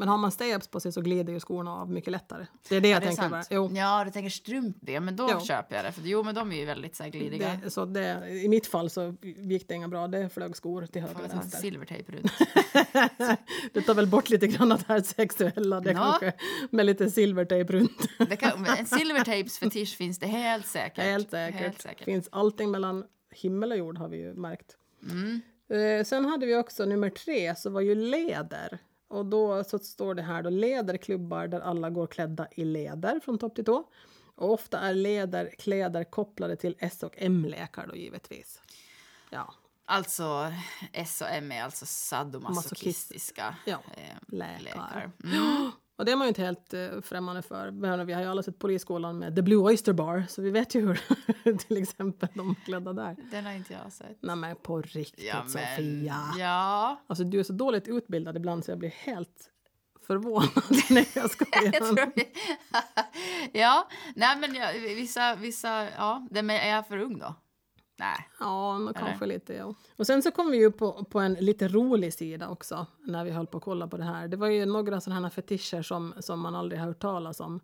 Men 0.00 0.08
har 0.08 0.18
man 0.18 0.30
stay-ups 0.30 0.70
på 0.70 0.80
sig 0.80 0.92
så 0.92 1.00
glider 1.00 1.32
ju 1.32 1.40
skorna 1.40 1.72
av 1.74 1.90
mycket 1.90 2.10
lättare. 2.12 2.46
Det 2.68 2.76
är 2.76 2.80
det 2.80 2.88
jag 2.88 3.02
det 3.02 3.06
tänker. 3.06 3.28
Bara. 3.28 3.42
Jo, 3.50 3.70
Ja, 3.74 4.04
du 4.04 4.10
tänker 4.10 4.30
strumpiga, 4.30 5.00
men 5.00 5.16
då 5.16 5.28
Jo. 5.32 5.40
köper 5.40 5.76
jag 5.76 5.84
det. 5.84 5.92
För 5.92 6.02
jo, 6.02 6.22
men 6.22 6.34
de 6.34 6.52
är 6.52 6.56
ju 6.56 6.64
väldigt 6.64 6.96
så 6.96 7.02
här, 7.02 7.10
glidiga. 7.10 7.60
det, 7.64 7.70
så 7.70 7.84
det, 7.84 8.28
I 8.44 8.48
mitt 8.48 8.66
fall 8.66 8.90
så 8.90 9.14
gick 9.22 9.68
det 9.68 9.74
inga 9.74 9.88
bra. 9.88 10.08
Det 10.08 10.28
flög 10.28 10.56
skor 10.56 10.86
till 10.86 11.02
höger 11.02 11.24
och 11.24 11.30
vänster. 11.34 11.58
silvertejp 11.58 12.12
runt. 12.12 12.32
det 13.72 13.80
tar 13.82 13.94
väl 13.94 14.06
bort 14.06 14.30
lite 14.30 14.46
grann 14.46 14.72
av 14.72 14.78
det 14.78 14.84
här 14.92 15.00
sexuella. 15.00 15.80
Det 15.80 15.90
Ja. 15.92 15.98
kanske, 16.20 16.32
med 16.70 16.86
lite 16.86 17.10
silvertejp 17.10 17.72
runt. 17.72 18.08
Det 18.28 18.36
kan, 18.36 18.66
en 18.66 18.86
silvertejpsfetisch 18.86 19.96
finns 19.96 20.18
det 20.18 20.26
helt 20.26 20.66
säkert. 20.66 21.04
Helt 21.04 21.30
säkert. 21.30 21.60
Helt 21.60 21.82
säkert. 21.82 22.04
Finns 22.04 22.28
allting 22.32 22.70
mellan 22.70 23.04
himmel 23.34 23.72
och 23.72 23.78
jord 23.78 23.98
har 23.98 24.08
vi 24.08 24.16
ju 24.18 24.34
märkt. 24.34 24.76
Mm. 25.10 25.40
Eh, 25.72 26.04
sen 26.04 26.24
hade 26.24 26.46
vi 26.46 26.56
också 26.56 26.84
nummer 26.84 27.10
tre, 27.10 27.54
så 27.56 27.70
var 27.70 27.80
ju 27.80 27.94
läder. 27.94 28.78
Och 29.10 29.26
då 29.26 29.64
så 29.64 29.78
står 29.78 30.14
det 30.14 30.22
här 30.22 30.42
då 30.42 30.50
läderklubbar 30.50 31.48
där 31.48 31.60
alla 31.60 31.90
går 31.90 32.06
klädda 32.06 32.48
i 32.50 32.64
läder 32.64 33.20
från 33.20 33.38
topp 33.38 33.54
till 33.54 33.64
tå. 33.64 33.84
Och 34.34 34.52
ofta 34.52 34.78
är 34.78 34.94
läderkläder 34.94 36.04
kopplade 36.04 36.56
till 36.56 36.76
S 36.78 37.02
och 37.02 37.14
M-lekar 37.18 37.86
då 37.86 37.96
givetvis. 37.96 38.60
Ja, 39.30 39.54
Alltså, 39.84 40.52
S 40.92 41.20
och 41.20 41.28
M 41.30 41.52
är 41.52 41.62
alltså 41.62 41.86
sadomasochistiska 41.86 43.56
Ja, 43.66 43.78
eh, 43.96 44.16
läkar. 44.26 45.10
Mm. 45.24 45.70
Och 46.00 46.06
det 46.06 46.12
är 46.12 46.16
man 46.16 46.26
ju 46.26 46.28
inte 46.28 46.42
helt 46.42 46.74
eh, 46.74 47.00
främmande 47.02 47.42
för. 47.42 47.70
Men 47.70 48.06
Vi 48.06 48.12
har 48.12 48.22
ju 48.22 48.28
alla 48.28 48.42
sett 48.42 48.58
Polisskolan 48.58 49.18
med 49.18 49.36
The 49.36 49.42
Blue 49.42 49.58
Oyster 49.58 49.92
Bar, 49.92 50.24
så 50.28 50.42
vi 50.42 50.50
vet 50.50 50.74
ju 50.74 50.86
hur 50.86 51.58
till 51.58 51.76
exempel 51.76 52.28
de 52.34 52.54
klädda 52.64 52.92
där. 52.92 53.16
Den 53.30 53.44
har 53.44 53.52
inte 53.52 53.72
jag 53.72 53.92
sett. 53.92 54.18
Nej 54.20 54.36
men 54.36 54.56
på 54.56 54.82
riktigt 54.82 55.24
Ja, 55.26 55.40
men, 55.42 55.48
Sofia. 55.48 56.34
Ja. 56.38 57.00
Alltså 57.06 57.24
du 57.24 57.40
är 57.40 57.42
så 57.42 57.52
dåligt 57.52 57.88
utbildad 57.88 58.36
ibland 58.36 58.64
så 58.64 58.70
jag 58.70 58.78
blir 58.78 58.90
helt 58.90 59.50
förvånad. 60.06 60.50
Nej 60.90 61.08
jag 61.14 61.30
skojar. 61.30 61.62
Jag 61.72 61.74
tror 61.74 62.12
ja, 63.52 63.88
nej 64.14 64.36
men 64.36 64.54
ja, 64.54 64.66
vissa, 64.82 65.34
vissa, 65.34 65.88
ja, 65.96 66.26
men 66.30 66.50
är 66.50 66.68
jag 66.68 66.88
för 66.88 66.98
ung 66.98 67.18
då? 67.18 67.34
Nej. 68.00 68.28
Ja, 68.40 68.76
Eller? 68.76 68.92
kanske 68.92 69.26
lite 69.26 69.54
ja. 69.54 69.74
Och 69.96 70.06
sen 70.06 70.22
så 70.22 70.30
kom 70.30 70.50
vi 70.50 70.56
ju 70.58 70.70
på, 70.70 71.04
på 71.04 71.20
en 71.20 71.34
lite 71.34 71.68
rolig 71.68 72.14
sida 72.14 72.48
också 72.48 72.86
när 72.98 73.24
vi 73.24 73.30
höll 73.30 73.46
på 73.46 73.58
att 73.58 73.64
kolla 73.64 73.88
på 73.88 73.96
det 73.96 74.04
här. 74.04 74.28
Det 74.28 74.36
var 74.36 74.46
ju 74.46 74.66
några 74.66 75.00
sådana 75.00 75.22
här 75.22 75.30
fetischer 75.30 75.82
som, 75.82 76.14
som 76.18 76.40
man 76.40 76.54
aldrig 76.54 76.80
har 76.80 76.86
hört 76.86 76.98
talas 76.98 77.40
om. 77.40 77.60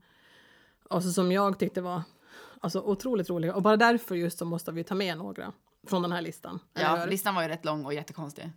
Alltså 0.91 1.11
som 1.11 1.33
jag 1.33 1.59
tyckte 1.59 1.81
var 1.81 2.03
alltså, 2.61 2.81
otroligt 2.81 3.31
roliga. 3.31 3.55
Och 3.55 3.63
bara 3.63 3.77
därför 3.77 4.15
just 4.15 4.39
så 4.39 4.45
måste 4.45 4.73
vi 4.73 4.85
ta 4.85 4.95
med 4.95 5.19
några 5.19 5.53
från 5.87 6.03
den 6.03 6.13
här 6.13 6.23
listan. 6.23 6.59
Ja, 6.75 7.07
listan 7.07 7.35
var 7.35 7.43
ju 7.43 7.49
rätt 7.49 7.65
lång 7.65 7.85
och 7.85 7.95
jättekonstig. 7.95 8.51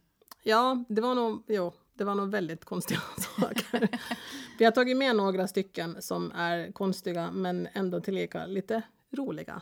Ja, 0.43 0.83
det 0.89 1.01
var 1.01 1.15
nog, 1.15 1.43
jo, 1.47 1.73
det 1.93 2.03
var 2.03 2.15
nog 2.15 2.31
väldigt 2.31 2.65
konstiga 2.65 2.99
saker. 3.39 3.87
Vi 4.59 4.65
har 4.65 4.71
tagit 4.71 4.97
med 4.97 5.15
några 5.15 5.47
stycken 5.47 6.01
som 6.01 6.31
är 6.31 6.71
konstiga 6.71 7.31
men 7.31 7.67
ändå 7.73 8.01
tillika 8.01 8.45
lite 8.45 8.81
roliga. 9.11 9.61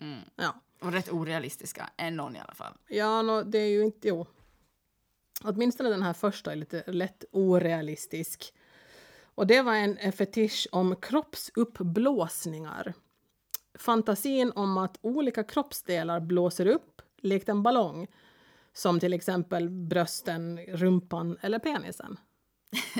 Mm. 0.00 0.20
Ja, 0.36 0.54
och 0.82 0.92
rätt 0.92 1.12
orealistiska, 1.12 1.90
än 1.96 2.16
någon 2.16 2.36
i 2.36 2.40
alla 2.40 2.54
fall. 2.54 2.72
ja 2.88 3.22
no, 3.22 3.42
det 3.42 3.58
är 3.58 3.68
ju 3.68 3.84
inte, 3.84 4.08
jo. 4.08 4.26
Åtminstone 5.44 5.88
den 5.88 6.02
här 6.02 6.12
första 6.12 6.52
är 6.52 6.56
lite 6.56 6.84
lätt 6.86 7.24
orealistisk. 7.32 8.54
Och 9.34 9.46
det 9.46 9.62
var 9.62 9.74
en, 9.74 9.98
en 9.98 10.12
fetisch 10.12 10.68
om 10.72 10.96
kroppsuppblåsningar. 10.96 12.94
Fantasin 13.74 14.52
om 14.54 14.78
att 14.78 14.98
olika 15.00 15.44
kroppsdelar 15.44 16.20
blåser 16.20 16.66
upp 16.66 17.02
likt 17.18 17.48
en 17.48 17.62
ballong. 17.62 18.06
Som 18.72 19.00
till 19.00 19.12
exempel 19.12 19.70
brösten, 19.70 20.58
rumpan 20.58 21.38
eller 21.40 21.58
penisen. 21.58 22.16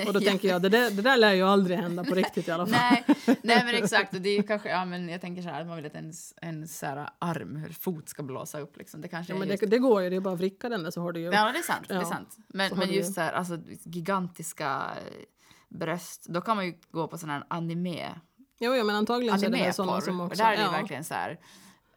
Och 0.07 0.13
då 0.13 0.19
tänker 0.29 0.47
jag, 0.47 0.61
det 0.61 0.69
där, 0.69 0.91
det 0.91 1.01
där 1.01 1.17
lär 1.17 1.33
ju 1.33 1.41
aldrig 1.43 1.77
hända 1.77 2.03
på 2.03 2.15
riktigt 2.15 2.47
i 2.47 2.51
alla 2.51 2.65
fall. 2.67 2.71
Nej, 2.71 3.03
nej 3.43 3.65
men 3.65 3.75
exakt. 3.75 4.13
Och 4.15 4.21
det 4.21 4.29
är 4.29 4.43
kanske, 4.43 4.69
ja 4.69 4.85
men 4.85 5.09
jag 5.09 5.21
tänker 5.21 5.41
så 5.41 5.49
här, 5.49 5.61
att 5.61 5.67
man 5.67 5.75
vill 5.75 5.85
att 5.85 5.95
ens, 5.95 6.33
en 6.41 6.67
så 6.67 6.85
här 6.85 7.09
arm, 7.19 7.55
hur 7.55 7.69
fot 7.73 8.09
ska 8.09 8.23
blåsa 8.23 8.59
upp 8.59 8.77
liksom. 8.77 9.01
Det 9.01 9.07
kanske 9.07 9.33
Ja, 9.33 9.39
men 9.39 9.47
just... 9.47 9.59
det, 9.59 9.65
det 9.67 9.79
går 9.79 10.01
ju, 10.01 10.09
det 10.09 10.15
är 10.15 10.19
bara 10.19 10.33
att 10.33 10.39
vricka 10.39 10.69
den 10.69 10.83
där 10.83 10.91
så 10.91 11.01
har 11.01 11.11
du 11.11 11.19
ju... 11.19 11.25
Ja, 11.25 11.51
det 11.51 11.57
är 11.59 11.61
sant. 11.63 11.85
Det 11.87 11.93
är 11.93 11.97
Ja, 11.97 12.05
sant. 12.05 12.37
Men, 12.47 12.69
så 12.69 12.75
men 12.75 12.91
just 12.91 13.09
ju- 13.09 13.13
så 13.13 13.21
här, 13.21 13.33
alltså 13.33 13.57
gigantiska 13.83 14.81
bröst, 15.69 16.25
då 16.29 16.41
kan 16.41 16.55
man 16.55 16.65
ju 16.65 16.73
gå 16.91 17.07
på 17.07 17.17
sån 17.17 17.29
här 17.29 17.43
anime, 17.47 18.19
Jo, 18.59 18.75
ja, 18.75 18.83
men 18.83 18.95
antagligen 18.95 19.39
så 19.39 19.45
är 19.45 19.49
det 19.49 19.73
sådana 19.73 20.01
som 20.01 20.19
Och 20.19 20.27
också... 20.27 20.43
där 20.43 20.51
är 20.53 20.57
det 20.57 20.63
ja, 20.63 20.71
verkligen 20.71 21.03
så 21.03 21.13
här, 21.13 21.39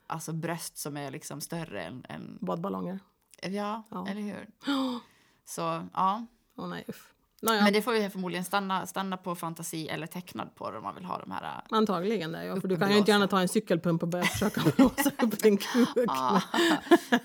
alltså 0.07 0.33
bröst 0.33 0.79
som 0.79 0.97
är 0.97 1.11
liksom 1.11 1.41
större 1.41 1.83
än, 1.83 2.05
än 2.09 2.39
Badballonger. 2.41 2.99
ja, 3.43 3.83
Ja. 3.91 4.07
eller 4.09 4.21
hur? 4.21 4.47
Så, 5.45 5.61
ja. 5.95 6.27
Åh 6.57 6.69
nej, 6.69 6.85
uff. 6.89 7.13
Nåja, 7.43 7.65
Men 7.65 7.73
det 7.73 7.83
får 7.83 7.97
ju 7.97 8.11
förmodligen 8.11 8.45
stanna, 8.45 8.87
stanna 8.87 9.17
på 9.17 9.35
fantasi 9.35 9.89
eller 9.89 10.07
tecknad 10.07 10.55
på 10.55 10.65
om 10.65 10.83
man 10.83 10.95
vill 10.95 11.05
ha 11.05 11.19
de 11.19 11.31
här... 11.31 11.43
äh, 11.43 11.77
antagligen 11.79 12.33
det. 12.33 12.45
Ja, 12.45 12.61
för 12.61 12.69
du 12.69 12.77
kan 12.77 12.91
ju 12.91 12.99
inte 12.99 13.11
gärna 13.11 13.29
ta 13.29 13.41
en 13.41 13.49
cykelpump 13.49 14.03
och 14.03 14.09
börja 14.09 14.25
försöka 14.25 14.61
blåsa 14.77 15.11
upp 15.23 15.43
din 15.43 15.57
kuk. 15.57 15.89
Ah. 16.09 16.41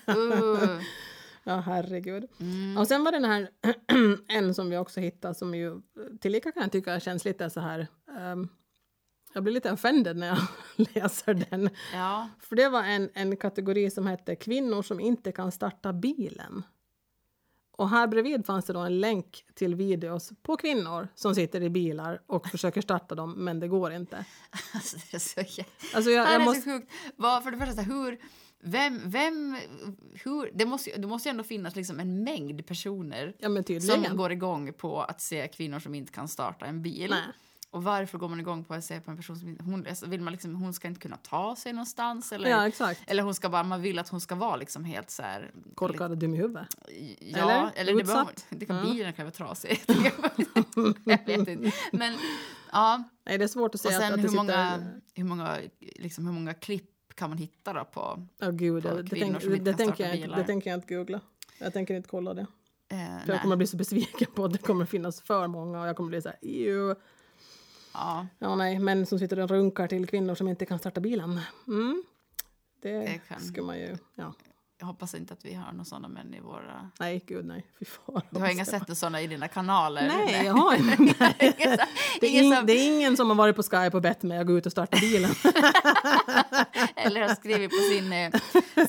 uh. 0.11 0.79
Ja, 1.43 1.55
herregud. 1.55 2.27
Mm. 2.39 2.77
Och 2.77 2.87
sen 2.87 3.03
var 3.03 3.11
det 3.11 3.19
den 3.19 3.29
här, 3.31 3.49
en 4.27 4.53
som 4.53 4.69
vi 4.69 4.77
också 4.77 4.99
hittade 4.99 5.35
som 5.35 5.55
ju 5.55 5.81
tillika 6.21 6.51
kan 6.51 6.63
jag 6.63 6.71
tycka 6.71 6.99
känns 6.99 7.25
lite 7.25 7.49
så 7.49 7.59
här... 7.59 7.87
ehm, 8.17 8.47
jag 9.33 9.43
blir 9.43 9.53
lite 9.53 9.71
offended 9.71 10.17
när 10.17 10.27
jag 10.27 10.37
läser 10.95 11.33
den. 11.33 11.69
Ja, 11.93 12.29
För 12.39 12.55
det 12.55 12.69
var 12.69 12.83
en, 12.83 13.09
en 13.13 13.37
kategori 13.37 13.91
som 13.91 14.07
hette 14.07 14.35
kvinnor 14.35 14.81
som 14.81 14.99
inte 14.99 15.31
kan 15.31 15.51
starta 15.51 15.93
bilen. 15.93 16.63
Och 17.81 17.89
här 17.89 18.07
bredvid 18.07 18.45
fanns 18.45 18.65
det 18.65 18.73
då 18.73 18.79
en 18.79 18.99
länk 18.99 19.45
till 19.53 19.75
videos 19.75 20.31
på 20.41 20.57
kvinnor 20.57 21.07
som 21.15 21.35
sitter 21.35 21.61
i 21.63 21.69
bilar 21.69 22.21
och 22.27 22.47
försöker 22.47 22.81
starta 22.81 23.15
dem, 23.15 23.31
men 23.33 23.59
det 23.59 23.67
går 23.67 23.91
inte. 23.93 24.25
alltså 24.73 24.97
det 25.11 25.17
är 25.17 25.19
så 25.19 25.39
jä- 25.39 25.65
Alltså 25.93 26.11
jag, 26.11 26.25
Det 26.25 26.29
här 26.29 26.33
jag 26.33 26.41
är 26.41 26.45
måste, 26.45 26.61
så 26.61 26.69
sjukt. 26.69 26.91
Vad, 27.15 27.43
för 27.43 27.51
det 27.51 27.57
första, 27.65 27.81
hur... 27.81 28.19
Vem, 28.63 28.99
vem, 29.05 29.57
hur, 30.23 30.51
det, 30.53 30.65
måste, 30.65 30.89
ju- 30.89 30.95
det 30.97 31.07
måste 31.07 31.29
ju 31.29 31.31
ändå 31.31 31.43
finnas 31.43 31.75
liksom 31.75 31.99
en 31.99 32.23
mängd 32.23 32.67
personer 32.67 33.35
ja 33.39 33.63
som 33.81 34.17
går 34.17 34.31
igång 34.31 34.73
på 34.73 35.01
att 35.01 35.21
se 35.21 35.47
kvinnor 35.47 35.79
som 35.79 35.95
inte 35.95 36.11
kan 36.11 36.27
starta 36.27 36.65
en 36.65 36.81
bil. 36.81 37.09
Nej. 37.09 37.21
Och 37.71 37.83
varför 37.83 38.17
går 38.17 38.29
man 38.29 38.39
igång 38.39 38.63
på 38.63 38.73
att 38.73 38.83
se 38.85 38.99
på 38.99 39.11
en 39.11 39.17
person 39.17 39.35
som. 39.35 39.57
Hon, 39.59 39.87
alltså, 39.87 40.05
vill 40.05 40.21
man 40.21 40.31
liksom, 40.33 40.55
hon 40.55 40.73
ska 40.73 40.87
inte 40.87 40.99
kunna 41.01 41.17
ta 41.17 41.55
sig 41.55 41.73
någonstans? 41.73 42.31
Eller, 42.31 42.49
Ja, 42.49 42.93
eller 43.07 43.23
hon 43.23 43.35
ska 43.35 43.49
bara, 43.49 43.63
man 43.63 43.81
vill 43.81 43.99
att 43.99 44.09
hon 44.09 44.21
ska 44.21 44.35
vara 44.35 44.55
liksom 44.55 44.83
helt 44.85 45.09
så 45.09 45.21
här... 45.23 45.51
Korkad 45.75 46.11
och 46.11 46.17
dum 46.17 46.33
i 46.33 46.37
huvudet. 46.37 46.67
Ja, 47.19 47.37
Eller? 47.51 47.71
eller, 47.75 47.95
det, 47.95 48.03
behöver, 48.03 48.33
det 48.49 48.65
kan, 48.65 48.75
Ja. 48.75 48.83
bilen 48.93 49.13
kan 49.13 49.25
vara 49.25 49.31
trasig. 49.33 49.81
jag 51.05 51.25
vet 51.25 51.47
inte. 51.47 51.71
Men 51.91 52.13
ja, 52.71 53.03
Nej, 53.25 53.37
det 53.37 53.43
är 53.43 53.47
svårt 53.47 53.69
att 53.69 53.73
och 53.75 53.79
säga 53.79 53.97
att, 53.97 54.03
sen 54.03 54.13
att 54.13 54.15
det 54.17 54.21
hur 54.21 54.27
sitter... 54.29 54.43
många, 54.43 54.83
hur, 55.13 55.23
många, 55.23 55.57
liksom, 55.79 56.25
hur 56.25 56.33
många 56.33 56.53
klipp 56.53 57.15
kan 57.15 57.29
man 57.29 57.37
hitta 57.37 57.73
då 57.73 57.85
på... 57.85 58.27
Åh 58.41 58.51
gud, 58.51 58.83
på 58.83 58.89
det, 58.89 59.03
det, 59.03 59.09
tänk, 59.09 59.41
det, 59.41 59.55
det, 59.57 59.73
tänker 59.73 60.03
jag, 60.03 60.15
inte- 60.15 60.27
bilar. 60.27 60.37
det 60.37 60.43
tänker 60.43 60.69
jag 60.69 60.77
inte 60.77 60.95
googla. 60.95 61.19
Jag 61.59 61.73
tänker 61.73 61.93
inte 61.93 62.09
kolla 62.09 62.33
det. 62.33 62.45
Eh, 62.89 63.17
jag 63.27 63.41
kommer 63.41 63.55
bli 63.55 63.67
så 63.67 63.77
besviken 63.77 64.27
på 64.35 64.45
att 64.45 64.51
det 64.51 64.57
kommer 64.57 64.85
finnas 64.85 65.21
för 65.21 65.47
många 65.47 65.81
och 65.81 65.87
jag 65.87 65.95
kommer 65.95 66.09
bli 66.09 66.21
så 66.21 66.29
här, 66.29 66.37
"Ew." 66.41 66.95
Ja, 67.93 68.27
Ja, 68.39 68.55
nej, 68.55 68.79
män 68.79 69.05
som 69.05 69.19
sitter 69.19 69.39
och 69.39 69.49
runkar 69.49 69.87
till 69.87 70.07
kvinnor 70.07 70.35
som 70.35 70.47
inte 70.47 70.65
kan 70.65 70.79
starta 70.79 71.01
bilen. 71.01 71.41
Mm. 71.67 72.03
Det, 72.81 72.91
Det 72.99 73.21
kan- 73.27 73.39
skulle 73.41 73.65
man 73.65 73.79
ju... 73.79 73.97
Ja. 74.15 74.33
jag 74.79 74.85
hoppas 74.85 75.15
inte 75.15 75.33
att 75.33 75.45
vi 75.45 75.53
har 75.53 75.71
några 75.71 75.85
sådana 75.85 76.07
män 76.07 76.33
i 76.33 76.39
våra... 76.39 76.89
Nej, 76.99 77.23
gud 77.27 77.45
nej. 77.45 77.65
Fy 77.79 77.85
fan. 77.85 78.21
Du 78.29 78.39
har 78.39 78.49
inga 78.49 78.65
sett 78.65 78.97
sådana 78.97 79.21
i 79.21 79.27
dina 79.27 79.47
kanaler? 79.47 80.07
Nej, 80.07 80.45
jag 80.45 80.53
har 80.53 80.75
inte. 80.99 81.35
Det, 82.21 82.27
är 82.27 82.29
ingen 82.29 82.43
ing, 82.45 82.55
som- 82.55 82.65
det 82.65 82.73
är 82.73 82.87
ingen 82.97 83.17
som 83.17 83.29
har 83.29 83.35
varit 83.37 83.55
på 83.55 83.63
Skype 83.63 83.91
och 83.97 84.01
bett 84.01 84.23
mig 84.23 84.37
att 84.37 84.47
gå 84.47 84.57
ut 84.57 84.65
och 84.65 84.71
starta 84.71 84.97
bilen. 85.01 85.31
Eller 86.95 87.21
har 87.21 87.35
skrivit 87.35 87.69
på 87.69 87.77
sin, 87.91 88.13
eh, 88.13 88.31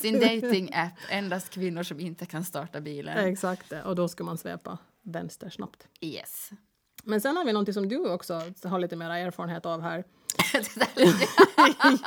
sin 0.00 0.20
dating-app 0.20 0.92
endast 1.10 1.50
kvinnor 1.50 1.82
som 1.82 2.00
inte 2.00 2.26
kan 2.26 2.44
starta 2.44 2.80
bilen. 2.80 3.18
Exakt. 3.32 3.72
Och 3.84 3.94
då 3.96 4.08
ska 4.08 4.24
man 4.24 4.38
svepa 4.38 4.78
vänster 5.02 5.50
snabbt. 5.50 5.86
Yes. 6.00 6.50
Men 7.04 7.20
sen 7.20 7.36
har 7.36 7.44
vi 7.44 7.52
någonting 7.52 7.74
som 7.74 7.88
du 7.88 8.10
också 8.12 8.42
har 8.64 8.78
lite 8.78 8.96
mer 8.96 9.10
erfarenhet 9.10 9.66
av 9.66 9.82
här. 9.82 10.04
Det 10.52 10.74
där- 10.74 11.14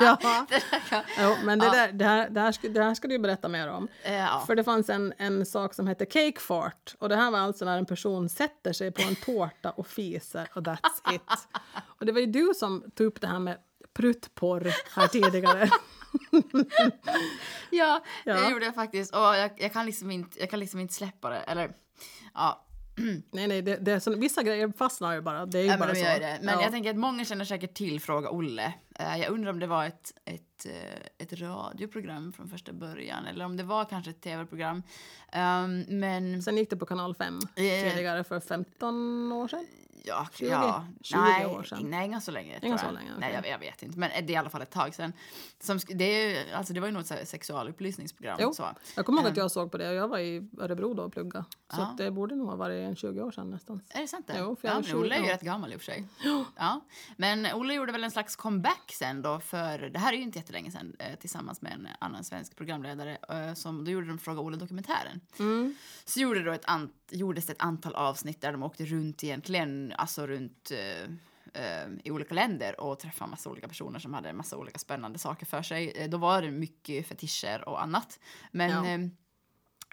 ja. 0.00 0.46
det 0.48 0.62
där 0.70 0.80
kan- 0.88 1.02
Jo, 1.20 1.34
men 1.44 1.58
det, 1.58 1.66
Ja. 1.66 1.72
där, 1.72 1.92
det, 1.92 2.04
här, 2.04 2.28
det, 2.30 2.40
här 2.40 2.52
ska, 2.52 2.68
det 2.68 2.82
här 2.84 2.94
ska 2.94 3.08
du 3.08 3.18
berätta 3.18 3.48
mer 3.48 3.68
om. 3.68 3.88
Eh, 4.02 4.14
ja. 4.14 4.44
För 4.46 4.54
det 4.56 4.64
fanns 4.64 4.90
en, 4.90 5.14
en 5.18 5.46
sak 5.46 5.74
som 5.74 5.86
hette 5.86 6.06
cake 6.06 6.40
fart. 6.40 6.94
Och 6.98 7.08
det 7.08 7.16
här 7.16 7.30
var 7.30 7.38
alltså 7.38 7.64
när 7.64 7.78
en 7.78 7.86
person 7.86 8.28
sätter 8.28 8.72
sig 8.72 8.90
på 8.92 9.02
en 9.02 9.16
tårta 9.16 9.70
och 9.70 9.86
fiser 9.86 10.48
och 10.54 10.62
that's 10.62 11.14
it. 11.14 11.48
Och 11.98 12.06
det 12.06 12.12
var 12.12 12.20
ju 12.20 12.26
du 12.26 12.52
som 12.56 12.84
tog 12.94 13.06
upp 13.06 13.20
det 13.20 13.26
här 13.26 13.38
med 13.38 13.58
pruttporr 13.94 14.72
här 14.94 15.06
tidigare. 15.06 15.70
Ja, 17.70 18.00
Ja. 18.24 18.34
det 18.34 18.50
gjorde 18.50 18.64
jag 18.64 18.74
faktiskt. 18.74 19.14
Och 19.14 19.20
jag, 19.20 19.50
jag, 19.56 19.72
kan 19.72 19.86
liksom 19.86 20.10
inte, 20.10 20.40
jag 20.40 20.50
kan 20.50 20.60
liksom 20.60 20.80
inte 20.80 20.94
släppa 20.94 21.30
det. 21.30 21.38
Eller, 21.38 21.70
ja, 22.34 22.65
nej, 23.30 23.48
nej, 23.48 23.62
det, 23.62 23.76
det 23.76 23.92
är 23.92 24.00
så, 24.00 24.16
vissa 24.16 24.42
grejer 24.42 24.72
fastnar 24.78 25.14
ju 25.14 25.20
bara. 25.20 25.46
Det 25.46 25.58
är 25.58 25.62
ju 25.62 25.68
ja, 25.68 25.78
bara 25.78 25.86
men 25.86 25.96
så. 25.96 26.02
det. 26.02 26.38
Men 26.42 26.54
ja. 26.54 26.62
jag 26.62 26.72
tänker 26.72 26.90
att 26.90 26.96
många 26.96 27.24
känner 27.24 27.44
säkert 27.44 27.74
till 27.74 28.00
Fråga 28.00 28.30
Olle. 28.30 28.72
Eh, 28.98 29.16
jag 29.16 29.30
undrar 29.30 29.50
om 29.50 29.60
det 29.60 29.66
var 29.66 29.84
ett, 29.84 30.12
ett, 30.24 30.66
eh, 30.66 31.26
ett 31.26 31.32
radioprogram 31.32 32.32
från 32.32 32.48
första 32.48 32.72
början. 32.72 33.26
Eller 33.26 33.44
om 33.44 33.56
det 33.56 33.62
var 33.62 33.84
kanske 33.84 34.10
ett 34.10 34.20
tv-program. 34.20 34.82
Um, 35.36 35.80
men 36.00 36.42
Sen 36.42 36.56
gick 36.56 36.70
det 36.70 36.76
på 36.76 36.86
kanal 36.86 37.14
5 37.14 37.38
Eh. 37.56 37.92
tidigare 37.92 38.24
för 38.24 38.40
15 38.40 39.32
år 39.32 39.48
sedan. 39.48 39.66
Ja, 40.06 40.26
20? 40.32 40.50
ja. 40.50 40.86
20 41.02 41.18
nej, 41.18 41.46
år 41.46 41.62
sedan. 41.62 41.78
Nej, 41.82 42.06
inte 42.06 42.20
så 42.20 42.30
länge. 42.30 42.58
Inga 42.62 42.78
så 42.78 42.90
länge, 42.90 43.10
Nej, 43.18 43.38
okej. 43.38 43.50
jag, 43.50 43.54
jag 43.54 43.58
vet 43.58 43.82
inte. 43.82 43.98
Men 43.98 44.10
det 44.10 44.32
är 44.32 44.34
i 44.34 44.36
alla 44.36 44.50
fall 44.50 44.62
ett 44.62 44.70
tag 44.70 44.94
sedan. 44.94 45.12
Som, 45.60 45.78
det, 45.88 46.04
är, 46.04 46.54
alltså, 46.54 46.72
det 46.72 46.80
var 46.80 46.88
ju 46.88 46.94
något 46.94 47.06
så 47.06 47.14
här 47.14 47.24
sexualupplysningsprogram. 47.24 48.38
Jo. 48.40 48.54
Så. 48.54 48.68
Jag 48.96 49.06
kommer 49.06 49.22
ihåg 49.22 49.30
att 49.30 49.36
jag 49.36 49.50
såg 49.50 49.72
på 49.72 49.78
det. 49.78 49.92
Jag 49.92 50.08
var 50.08 50.18
i 50.18 50.48
Örebro 50.58 50.94
då 50.94 51.02
och 51.02 51.12
plugga. 51.12 51.44
Så 51.74 51.80
Ja. 51.80 51.94
det 51.98 52.10
borde 52.10 52.34
nog 52.36 52.48
ha 52.48 52.56
varit 52.56 52.88
en 52.88 52.96
20 52.96 53.22
år 53.22 53.30
sedan 53.30 53.50
nästan. 53.50 53.80
Är 53.88 54.00
det 54.00 54.08
sant 54.08 54.26
det? 54.26 54.34
Jo, 54.38 54.56
för 54.56 54.68
jag 54.68 54.74
ja, 54.74 54.80
men 54.80 54.90
20 54.90 54.98
Olle 54.98 55.14
är 55.14 55.20
ju 55.20 55.26
rätt 55.26 55.40
gammal 55.40 55.72
i 55.72 55.76
och 55.76 55.80
för 55.80 55.84
sig. 55.84 56.08
Ja. 56.56 56.80
Men 57.16 57.46
Olle 57.54 57.74
gjorde 57.74 57.92
väl 57.92 58.04
en 58.04 58.10
slags 58.10 58.36
comeback 58.36 58.92
sen 58.92 59.22
då 59.22 59.40
för, 59.40 59.78
det 59.78 59.98
här 59.98 60.12
är 60.12 60.16
ju 60.16 60.22
inte 60.22 60.38
jättelänge 60.38 60.70
sedan, 60.70 60.96
eh, 60.98 61.14
tillsammans 61.14 61.62
med 61.62 61.72
en 61.72 61.88
annan 61.98 62.24
svensk 62.24 62.56
programledare. 62.56 63.18
Eh, 63.28 63.54
som, 63.54 63.84
då 63.84 63.90
gjorde 63.90 64.06
de 64.06 64.18
Fråga 64.18 64.40
Olle-dokumentären. 64.40 65.20
Mm. 65.38 65.74
Så 66.04 66.20
gjorde 66.20 66.44
då 66.44 66.52
ett 66.52 66.64
gjordes 67.10 67.46
det 67.46 67.52
ett 67.52 67.62
antal 67.62 67.94
avsnitt 67.94 68.40
där 68.40 68.52
de 68.52 68.62
åkte 68.62 68.84
runt 68.84 69.24
egentligen, 69.24 69.92
alltså 69.98 70.26
runt 70.26 70.70
eh, 70.70 71.02
eh, 71.62 71.88
i 72.04 72.10
olika 72.10 72.34
länder 72.34 72.80
och 72.80 72.98
träffade 72.98 73.30
massa 73.30 73.50
olika 73.50 73.68
personer 73.68 73.98
som 73.98 74.14
hade 74.14 74.32
massa 74.32 74.56
olika 74.56 74.78
spännande 74.78 75.18
saker 75.18 75.46
för 75.46 75.62
sig. 75.62 75.90
Eh, 75.90 76.08
då 76.10 76.16
var 76.18 76.42
det 76.42 76.50
mycket 76.50 77.06
fetischer 77.06 77.68
och 77.68 77.82
annat. 77.82 78.18
Men 78.52 78.70
Ja. 78.84 79.10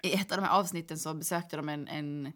i 0.02 0.12
ett 0.14 0.32
av 0.32 0.38
de 0.38 0.44
här 0.44 0.58
avsnitten 0.58 0.98
så 0.98 1.14
besökte 1.14 1.56
de 1.56 1.68
en, 1.68 1.88
en, 1.88 2.32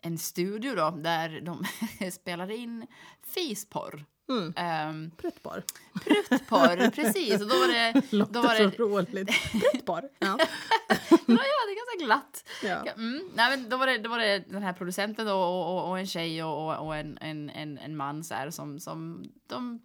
en 0.00 0.18
studio 0.18 0.74
då 0.74 0.90
där 0.90 1.40
de 1.40 1.64
spelade 2.10 2.56
in 2.56 2.86
fisporr. 3.34 4.04
Mm. 4.28 4.54
Um, 4.88 5.10
Pruttporr. 5.10 5.62
pruttporr, 6.04 6.90
precis. 6.94 7.42
Och 7.42 7.48
då 7.48 7.54
var 7.58 7.68
det... 7.68 8.02
Låter 8.10 8.32
Då 8.32 8.42
var 8.42 8.54
det 8.54 8.70
så 8.70 8.82
roligt. 8.82 9.28
Pruttporr. 9.52 10.08
Ja. 10.18 10.38
ja, 10.38 11.16
det 11.26 11.72
är 11.72 11.76
ganska 11.76 12.04
glatt. 12.04 12.48
Ja. 12.62 12.92
Mm, 12.92 13.30
nej, 13.34 13.56
men 13.56 13.68
då, 13.68 13.76
var 13.76 13.86
det, 13.86 13.98
då 13.98 14.10
var 14.10 14.18
det 14.18 14.38
den 14.38 14.62
här 14.62 14.72
producenten 14.72 15.26
då, 15.26 15.34
och, 15.34 15.76
och, 15.76 15.90
och 15.90 15.98
en 15.98 16.06
tjej 16.06 16.44
och, 16.44 16.68
och, 16.68 16.86
och 16.86 16.96
en, 16.96 17.18
en, 17.20 17.50
en, 17.50 17.78
en 17.78 17.96
man 17.96 18.24
så 18.24 18.34
här, 18.34 18.50
som, 18.50 18.80
som 18.80 19.24
de 19.46 19.80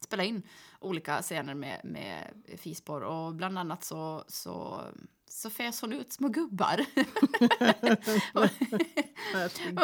spelade 0.00 0.28
in 0.28 0.42
olika 0.80 1.22
scener 1.22 1.54
med, 1.54 1.80
med 1.84 2.32
fisporr 2.58 3.00
och 3.00 3.34
bland 3.34 3.58
annat 3.58 3.84
så, 3.84 4.24
så, 4.28 4.82
så 5.28 5.50
fes 5.50 5.80
hon 5.80 5.92
ut 5.92 6.12
små 6.12 6.28
gubbar. 6.28 6.80
Och 8.34 8.48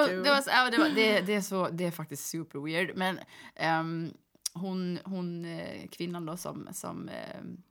det, 0.08 0.30
var 0.30 0.40
så, 0.40 0.50
ja, 0.50 0.70
det, 0.70 0.78
var, 0.78 0.88
det, 0.88 1.20
det, 1.20 1.34
är 1.34 1.40
så, 1.40 1.68
det 1.68 1.84
är 1.84 1.90
faktiskt 1.90 2.26
super 2.26 2.58
weird. 2.58 2.96
Men 2.96 3.18
ehm, 3.54 4.12
hon, 4.54 4.98
hon 5.04 5.44
eh, 5.44 5.88
kvinnan 5.88 6.26
då 6.26 6.36
som, 6.36 6.68
som 6.72 7.08
ehm, 7.08 7.62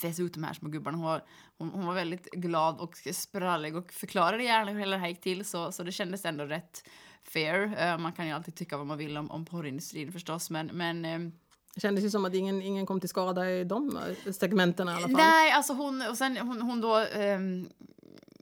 fes 0.00 0.20
ut 0.20 0.34
de 0.34 0.44
här 0.44 0.54
små 0.54 0.68
gubbarna. 0.68 0.96
Hon 0.96 1.06
var, 1.06 1.24
hon, 1.58 1.70
hon 1.70 1.86
var 1.86 1.94
väldigt 1.94 2.30
glad 2.30 2.78
och 2.78 2.96
sprallig 2.96 3.76
och 3.76 3.92
förklarade 3.92 4.44
gärna 4.44 4.70
hur 4.70 4.78
hela 4.78 4.96
det 4.96 5.00
här 5.00 5.08
gick 5.08 5.20
till. 5.20 5.44
Så, 5.44 5.72
så 5.72 5.82
det 5.82 5.92
kändes 5.92 6.24
ändå 6.24 6.44
rätt 6.44 6.88
fair. 7.22 7.76
Eh, 7.78 7.98
man 7.98 8.12
kan 8.12 8.26
ju 8.26 8.32
alltid 8.32 8.54
tycka 8.54 8.76
vad 8.76 8.86
man 8.86 8.98
vill 8.98 9.16
om, 9.16 9.30
om 9.30 9.44
porrindustrin 9.44 10.12
förstås. 10.12 10.50
Men, 10.50 10.66
men 10.66 11.02
Det 11.02 11.32
kändes 11.76 12.04
ju 12.04 12.10
som 12.10 12.24
att 12.24 12.34
ingen, 12.34 12.62
ingen 12.62 12.86
kom 12.86 13.00
till 13.00 13.08
skada 13.08 13.50
i 13.50 13.64
de 13.64 13.98
segmenten 14.32 14.88
i 14.88 14.90
alla 14.90 15.00
fall. 15.00 15.10
Nej, 15.10 15.52
alltså 15.52 15.72
hon, 15.72 16.02
och 16.10 16.18
sen 16.18 16.36
hon, 16.36 16.62
hon 16.62 16.80
då 16.80 17.00
um, 17.00 17.68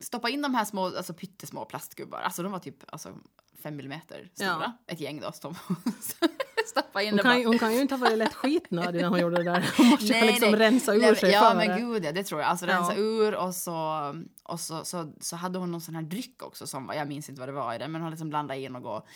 stoppade 0.01 0.33
in 0.33 0.43
de 0.43 0.55
här 0.55 0.65
små, 0.65 0.85
alltså 0.85 1.15
pyttesmå 1.15 1.65
plastgubbar. 1.65 2.19
Alltså 2.21 2.43
de 2.43 2.53
var 2.53 2.59
typ 2.59 2.85
alltså, 2.87 3.15
fem 3.63 3.77
millimeter 3.77 4.31
stora. 4.35 4.49
Ja. 4.49 4.73
Ett 4.87 5.01
gäng 5.01 5.21
då 5.21 5.33
som 5.33 5.55
stoppade 6.71 7.05
in 7.05 7.11
Hon 7.11 7.17
det 7.17 7.23
kan, 7.23 7.39
ju- 7.41 7.47
hon 7.47 7.59
kan 7.59 7.75
ju 7.75 7.81
inte 7.81 7.95
ha 7.95 8.01
varit 8.01 8.19
lätt 8.19 8.35
skitnödig 8.35 9.01
när 9.03 9.09
hon 9.09 9.21
gjorde 9.21 9.37
det 9.37 9.43
där. 9.53 9.71
Hon 9.77 9.87
måste 9.87 10.07
ju 10.07 10.25
liksom 10.27 10.57
rensa 10.57 10.95
ur 10.95 11.01
Nej, 11.01 11.17
sig 11.17 11.31
Ja 11.31 11.55
men 11.55 11.79
gud 11.79 12.05
ja, 12.05 12.13
det 12.13 12.25
tror 12.25 12.41
jag. 12.41 12.51
Alltså 12.51 12.67
Ja. 12.67 12.77
rensa 12.77 12.95
ur 12.97 13.35
och 13.35 13.55
så, 13.55 14.15
och 14.45 14.61
så, 14.61 14.85
så, 14.85 15.13
så 15.21 15.37
hade 15.37 15.59
hon 15.59 15.71
någon 15.73 15.81
sån 15.81 15.95
här 15.95 16.03
dryck 16.03 16.43
också 16.43 16.67
som, 16.67 16.93
jag 16.97 17.09
minns 17.09 17.29
inte 17.29 17.41
vad 17.41 17.49
det 17.49 17.53
var 17.53 17.75
i 17.75 17.79
det, 17.79 17.89
men 17.89 18.01
hon 18.03 18.11
liksom 18.11 18.29
blandade 18.29 18.61
in 18.61 18.77
och 18.77 19.07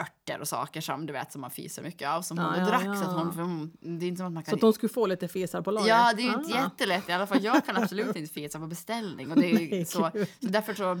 örter 0.00 0.40
och 0.40 0.48
saker 0.48 0.80
som 0.80 1.06
du 1.06 1.12
vet 1.12 1.32
som 1.32 1.40
man 1.40 1.50
fiser 1.50 1.82
mycket 1.82 2.08
av 2.08 2.22
som 2.22 2.36
Ja, 2.36 2.44
hon 2.44 2.58
ja, 2.58 2.64
drack 2.66 2.84
ja. 2.84 2.94
så 2.96 3.02
att 3.04 3.16
hon, 3.16 3.32
för 3.32 3.42
hon, 3.42 3.72
det 3.80 4.04
är 4.04 4.08
inte 4.08 4.16
som 4.18 4.26
att 4.26 4.32
man 4.32 4.42
kan 4.42 4.50
Så 4.52 4.56
att 4.56 4.62
hon 4.62 4.72
skulle 4.72 4.92
få 4.92 5.06
lite 5.06 5.28
fisar 5.28 5.62
på 5.62 5.70
lager. 5.70 5.88
Ja, 5.88 6.12
det 6.16 6.22
är 6.22 6.24
ju 6.24 6.32
inte 6.34 6.58
Ah. 6.58 6.62
jättelätt 6.64 7.08
i 7.08 7.12
alla 7.12 7.26
fall. 7.26 7.44
Jag 7.44 7.66
kan 7.66 7.76
absolut 7.76 8.16
inte 8.16 8.32
fisa 8.34 8.58
på 8.58 8.66
beställning. 8.66 9.30
Och 9.32 9.36
det 9.40 9.50
är 9.50 9.54
Nej, 9.70 9.84
så, 9.84 10.10
så 10.14 10.24
därför 10.40 10.74
så, 10.74 11.00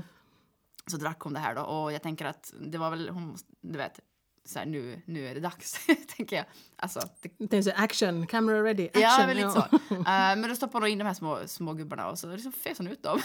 så 0.86 0.96
drack 0.96 1.20
hon 1.20 1.32
det 1.32 1.38
här 1.40 1.54
då. 1.54 1.62
Och 1.62 1.92
jag 1.92 2.02
tänker 2.02 2.24
att 2.24 2.52
det 2.60 2.78
var 2.78 2.90
väl, 2.90 3.08
hon, 3.08 3.36
du 3.60 3.78
vet, 3.78 4.00
så 4.44 4.58
här, 4.58 4.66
nu, 4.66 5.02
nu 5.06 5.28
är 5.28 5.34
det 5.34 5.40
dags, 5.40 5.86
tänker 6.16 6.36
jag. 6.36 6.44
Alltså, 6.76 7.00
det, 7.00 7.30
Jag 7.38 7.50
tänkte 7.50 7.62
säga 7.62 7.76
action, 7.76 8.26
camera 8.26 8.62
ready, 8.64 8.86
action. 8.86 9.02
ja, 9.02 9.24
väl 9.26 9.36
lite 9.36 9.50
så. 9.50 9.58
Eh, 9.94 10.36
men 10.36 10.48
då 10.48 10.56
stoppade 10.56 10.84
hon 10.84 10.90
in 10.92 10.98
de 10.98 11.04
här 11.04 11.14
små, 11.14 11.38
små 11.46 11.72
gubbarna 11.72 12.10
och 12.10 12.18
så 12.18 12.26
liksom 12.28 12.52
fes 12.52 12.78
hon 12.78 12.86
ut 12.88 13.02
dem. 13.02 13.20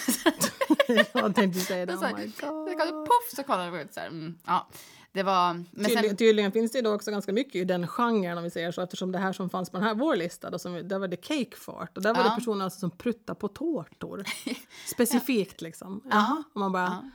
jag 1.13 1.35
tänkte 1.35 1.59
säga 1.59 1.85
det. 1.85 1.97
så 1.97 2.05
Oh 2.05 2.17
my 2.19 2.31
så 2.31 2.47
God. 2.47 2.67
det 2.69 2.75
puff 2.91 3.35
så 3.35 3.43
kollade 3.43 3.65
jag 3.65 3.81
ut 3.81 3.93
så 3.93 3.99
här. 3.99 4.07
Mm, 4.07 4.37
ja, 4.45 4.67
det 5.11 5.23
var... 5.23 5.53
Men 5.53 5.65
Tydligen, 5.75 6.03
sen, 6.03 6.17
tydligen 6.17 6.51
finns 6.51 6.71
det 6.71 6.77
ju 6.77 6.81
då 6.81 6.93
också 6.93 7.11
ganska 7.11 7.33
mycket 7.33 7.55
i 7.55 7.63
den 7.65 7.87
genren 7.87 8.37
om 8.37 8.43
vi 8.43 8.49
säger 8.49 8.71
så 8.71 8.81
eftersom 8.81 9.11
det 9.11 9.17
här 9.19 9.33
som 9.33 9.49
fanns 9.49 9.69
på 9.69 9.77
den 9.77 9.87
här 9.87 9.93
vår 9.95 10.15
lista 10.15 10.49
då, 10.49 10.59
som, 10.59 10.87
där 10.87 10.99
var 10.99 11.07
det 11.07 11.17
cake 11.17 11.55
fart 11.57 11.97
och 11.97 12.03
där 12.03 12.13
var 12.13 12.23
Ja. 12.23 12.29
det 12.29 12.35
personer 12.35 12.63
alltså 12.65 12.79
som 12.79 12.91
pruttar 12.91 13.33
på 13.33 13.47
tårtor. 13.47 14.23
Specifikt 14.87 15.61
liksom. 15.61 16.01
Jaha. 16.11 16.43
Och 16.53 16.59
man 16.59 16.71
bara 16.71 17.11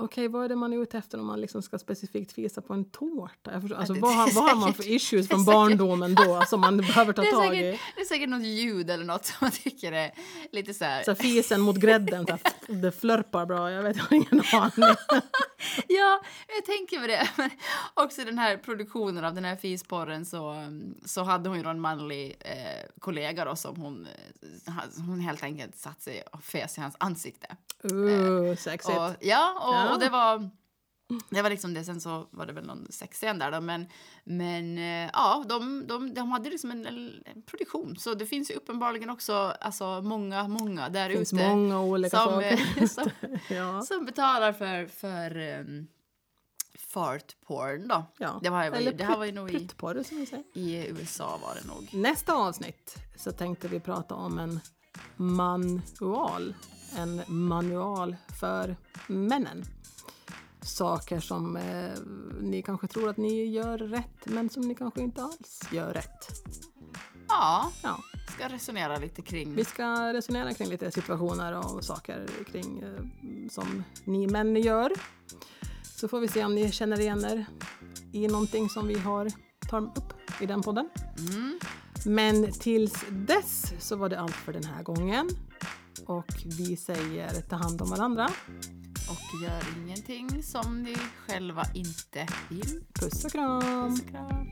Okej 0.00 0.28
vad 0.28 0.44
är 0.44 0.48
det 0.48 0.56
man 0.56 0.72
är 0.72 0.82
ute 0.82 0.98
efter 0.98 1.18
om 1.20 1.26
man 1.26 1.40
liksom 1.40 1.62
ska 1.62 1.78
specifikt 1.78 2.32
fisa 2.32 2.60
på 2.62 2.72
en 2.74 2.84
tårta? 2.90 3.52
Jag 3.52 3.60
förstår, 3.62 3.76
alltså, 3.76 3.92
det- 3.94 4.00
vad, 4.00 4.14
har, 4.14 4.34
vad 4.34 4.44
har 4.44 4.56
man 4.56 4.74
för 4.74 4.88
issues 4.92 5.28
från 5.28 5.44
barndomen 5.44 6.14
då 6.14 6.42
som 6.46 6.60
man 6.60 6.76
behöver 6.86 7.12
ta 7.12 7.22
tag 7.24 7.56
i? 7.56 7.78
det 7.96 8.00
är 8.00 8.04
säkert 8.04 8.28
något 8.28 8.42
ljud 8.42 8.90
eller 8.90 9.04
något 9.04 9.24
som 9.26 9.36
man 9.40 9.50
tycker 9.50 9.92
är 9.92 10.10
lite 10.52 10.74
så 10.74 10.84
här... 10.84 11.02
Så 11.02 11.10
här, 11.10 11.16
fisen 11.22 11.60
mot 11.60 11.76
grädden, 11.76 12.26
så 12.26 12.32
här, 12.32 12.40
det 12.82 12.92
flörpar 12.92 13.46
bra, 13.46 13.70
jag 13.70 13.82
vet 13.82 13.96
jag 13.96 14.04
har 14.04 14.16
ingen 14.16 14.42
aning. 14.52 14.96
Ja, 15.88 16.20
jag 16.56 16.64
tänker 16.64 17.00
på 17.00 17.06
det. 17.06 17.30
Men 17.36 17.50
också 17.94 18.24
den 18.24 18.38
här 18.38 18.56
produktionen 18.56 19.24
av 19.24 19.34
den 19.34 19.44
här 19.44 19.56
fisporren 19.56 20.24
så, 20.24 20.52
um, 20.52 20.94
så 21.04 21.22
hade 21.22 21.48
hon 21.48 21.58
ju 21.60 21.68
en 21.68 21.80
manlig 21.80 22.36
eh, 22.40 22.90
kollega 23.00 23.44
då 23.44 23.56
som 23.56 23.76
hon, 23.76 24.06
eh, 24.66 24.74
hon 25.06 25.20
helt 25.20 25.42
enkelt 25.42 25.76
satt 25.76 26.02
sig 26.02 26.22
och 26.32 26.44
fes 26.44 26.78
i 26.78 26.80
hans 26.80 26.96
ansikte. 26.98 27.56
Uh, 27.92 28.56
sexigt. 28.56 28.98
Och, 28.98 29.10
ja, 29.20 29.60
och, 29.60 29.74
Ja. 29.74 29.94
och 29.94 30.00
det 30.00 30.08
var 30.08 30.50
det 31.30 31.42
var 31.42 31.50
liksom 31.50 31.74
det. 31.74 31.84
Sen 31.84 32.00
så 32.00 32.26
var 32.30 32.46
det 32.46 32.52
väl 32.52 32.66
någon 32.66 32.86
sexscen 32.90 33.38
där 33.38 33.50
då. 33.50 33.60
Men, 33.60 33.86
men 34.24 34.78
eh, 34.78 35.10
ja, 35.12 35.44
de, 35.48 35.86
de, 35.86 36.14
de 36.14 36.32
hade 36.32 36.50
liksom 36.50 36.70
en, 36.70 36.86
en 36.86 37.42
produktion. 37.46 37.96
Så 37.96 38.14
det 38.14 38.26
finns 38.26 38.50
ju 38.50 38.54
uppenbarligen 38.54 39.10
också 39.10 39.32
alltså, 39.60 40.02
många, 40.02 40.48
många 40.48 40.88
där 40.88 41.08
det 41.08 41.14
finns 41.14 41.32
ute. 41.32 41.48
många 41.48 41.80
olika 41.80 42.16
som, 42.16 42.32
saker. 42.32 42.60
eh, 42.76 42.86
som, 42.86 43.10
ja. 43.56 43.82
som 43.82 44.04
betalar 44.04 44.52
för, 44.52 44.86
för 44.86 45.36
um, 45.60 45.86
fart 46.78 47.36
porn 47.46 47.88
då. 47.88 48.04
Ja. 48.18 48.40
Det, 48.42 48.50
var, 48.50 48.64
Eller 48.64 48.92
det 48.92 49.04
här 49.04 49.18
var 49.18 49.24
ju 49.24 49.32
nog 49.32 49.50
i, 49.50 49.68
som 49.78 50.18
vi 50.18 50.26
säger. 50.26 50.44
i 50.52 50.88
USA 50.88 51.38
var 51.42 51.54
det 51.54 51.68
nog. 51.68 51.88
Nästa 51.92 52.34
avsnitt 52.34 52.96
så 53.16 53.32
tänkte 53.32 53.68
vi 53.68 53.80
prata 53.80 54.14
om 54.14 54.38
en 54.38 54.60
manual. 55.16 56.54
En 56.96 57.22
manual 57.26 58.16
för 58.40 58.76
männen. 59.06 59.64
Saker 60.70 61.20
som 61.20 61.56
eh, 61.56 61.92
ni 62.40 62.62
kanske 62.62 62.86
tror 62.86 63.08
att 63.08 63.16
ni 63.16 63.44
gör 63.44 63.78
rätt 63.78 64.26
men 64.26 64.50
som 64.50 64.62
ni 64.62 64.74
kanske 64.74 65.00
inte 65.00 65.22
alls 65.22 65.60
gör 65.72 65.92
rätt. 65.92 66.28
Ja, 67.28 67.72
Ja, 67.82 67.98
ska 68.40 68.48
resonera 68.48 68.98
lite 68.98 69.22
kring... 69.22 69.54
vi 69.54 69.64
ska 69.64 70.12
resonera 70.12 70.54
kring 70.54 70.68
lite 70.68 70.90
situationer 70.90 71.58
och 71.58 71.84
saker 71.84 72.26
kring 72.52 72.78
eh, 72.80 73.02
som 73.50 73.84
ni 74.04 74.26
män 74.26 74.56
gör. 74.56 74.92
Så 75.96 76.08
får 76.08 76.20
vi 76.20 76.28
se 76.28 76.44
om 76.44 76.54
ni 76.54 76.72
känner 76.72 77.00
igen 77.00 77.24
er 77.24 77.46
i 78.12 78.28
någonting 78.28 78.68
som 78.68 78.88
vi 78.88 78.98
har 78.98 79.32
tagit 79.70 79.98
upp 79.98 80.12
i 80.40 80.46
den 80.46 80.62
podden. 80.62 80.88
Mm. 81.18 81.58
Men 82.06 82.52
tills 82.52 83.04
dess 83.10 83.72
så 83.78 83.96
var 83.96 84.08
det 84.08 84.20
allt 84.20 84.34
för 84.34 84.52
den 84.52 84.64
här 84.64 84.82
gången. 84.82 85.28
Och 86.06 86.32
vi 86.44 86.76
säger 86.76 87.30
ta 87.40 87.56
hand 87.56 87.82
om 87.82 87.90
varandra 87.90 88.30
och 89.10 89.42
gör 89.42 89.62
ingenting 89.76 90.42
som 90.42 90.82
ni 90.82 90.96
själva 91.26 91.66
inte 91.74 92.26
vill. 92.48 92.80
Puss 92.92 93.24
och 93.24 93.32
kram! 93.32 93.90
Puss 93.90 94.00
och 94.00 94.10
kram. 94.10 94.46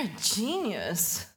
A 0.00 0.08
genius. 0.36 1.29